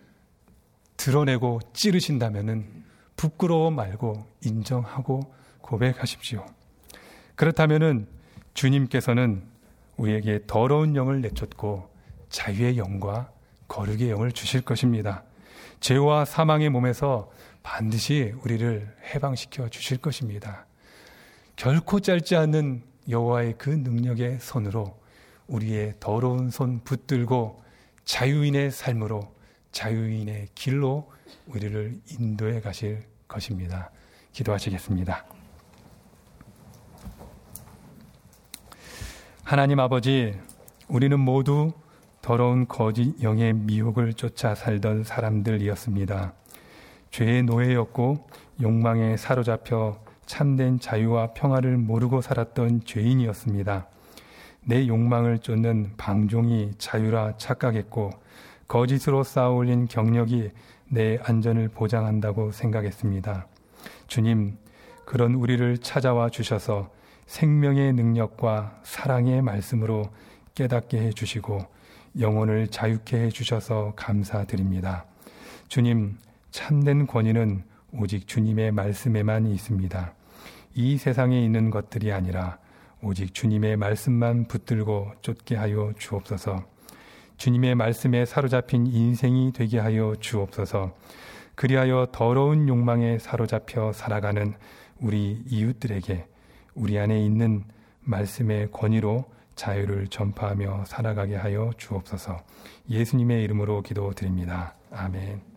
드러내고 0.97 1.59
찌르신다면은 1.73 2.83
부끄러워 3.21 3.69
말고 3.69 4.25
인정하고 4.43 5.31
고백하십시오. 5.61 6.43
그렇다면은 7.35 8.07
주님께서는 8.55 9.43
우리에게 9.97 10.39
더러운 10.47 10.95
영을 10.95 11.21
내쫓고 11.21 11.87
자유의 12.29 12.79
영과 12.79 13.31
거룩의 13.67 14.09
영을 14.09 14.31
주실 14.31 14.61
것입니다. 14.61 15.23
죄와 15.81 16.25
사망의 16.25 16.71
몸에서 16.71 17.29
반드시 17.61 18.33
우리를 18.41 18.91
해방시켜 19.13 19.69
주실 19.69 19.99
것입니다. 19.99 20.65
결코 21.55 21.99
짧지 21.99 22.35
않는 22.35 22.81
여호와의 23.07 23.53
그 23.59 23.69
능력의 23.69 24.39
손으로 24.39 24.99
우리의 25.45 25.93
더러운 25.99 26.49
손 26.49 26.79
붙들고 26.83 27.61
자유인의 28.03 28.71
삶으로 28.71 29.31
자유인의 29.71 30.47
길로 30.55 31.11
우리를 31.45 32.01
인도해 32.19 32.61
가실 32.61 33.10
것입니다. 33.31 33.89
기도하시겠습니다. 34.33 35.25
하나님 39.43 39.79
아버지, 39.79 40.37
우리는 40.87 41.19
모두 41.19 41.71
더러운 42.21 42.67
거짓 42.67 43.21
영의 43.23 43.53
미혹을 43.53 44.13
쫓아 44.13 44.53
살던 44.53 45.03
사람들이었습니다. 45.05 46.33
죄의 47.09 47.43
노예였고 47.43 48.27
욕망에 48.61 49.17
사로잡혀 49.17 49.99
참된 50.25 50.79
자유와 50.79 51.33
평화를 51.33 51.77
모르고 51.77 52.21
살았던 52.21 52.85
죄인이었습니다. 52.85 53.87
내 54.65 54.87
욕망을 54.87 55.39
쫓는 55.39 55.93
방종이 55.97 56.71
자유라 56.77 57.37
착각했고 57.37 58.11
거짓으로 58.67 59.23
쌓아올린 59.23 59.87
경력이 59.87 60.51
내 60.93 61.17
안전을 61.23 61.69
보장한다고 61.69 62.51
생각했습니다. 62.51 63.47
주님, 64.07 64.57
그런 65.05 65.35
우리를 65.35 65.77
찾아와 65.77 66.29
주셔서 66.29 66.91
생명의 67.25 67.93
능력과 67.93 68.81
사랑의 68.83 69.41
말씀으로 69.41 70.09
깨닫게 70.53 70.99
해 70.99 71.11
주시고 71.11 71.59
영혼을 72.19 72.67
자유케 72.67 73.17
해 73.17 73.29
주셔서 73.29 73.93
감사드립니다. 73.95 75.05
주님, 75.69 76.17
참된 76.51 77.07
권위는 77.07 77.63
오직 77.93 78.27
주님의 78.27 78.73
말씀에만 78.73 79.47
있습니다. 79.47 80.13
이 80.75 80.97
세상에 80.97 81.41
있는 81.41 81.69
것들이 81.69 82.11
아니라 82.11 82.57
오직 83.01 83.33
주님의 83.33 83.77
말씀만 83.77 84.49
붙들고 84.49 85.13
쫓게 85.21 85.55
하여 85.55 85.93
주옵소서. 85.97 86.65
주님의 87.41 87.73
말씀에 87.73 88.25
사로잡힌 88.25 88.85
인생이 88.85 89.51
되게 89.51 89.79
하여 89.79 90.13
주옵소서. 90.19 90.95
그리하여 91.55 92.09
더러운 92.11 92.69
욕망에 92.69 93.17
사로잡혀 93.17 93.93
살아가는 93.93 94.53
우리 94.99 95.41
이웃들에게 95.47 96.27
우리 96.75 96.99
안에 96.99 97.19
있는 97.19 97.63
말씀의 98.01 98.69
권위로 98.71 99.25
자유를 99.55 100.09
전파하며 100.09 100.85
살아가게 100.85 101.35
하여 101.35 101.71
주옵소서. 101.79 102.43
예수님의 102.87 103.43
이름으로 103.45 103.81
기도드립니다. 103.81 104.75
아멘. 104.91 105.50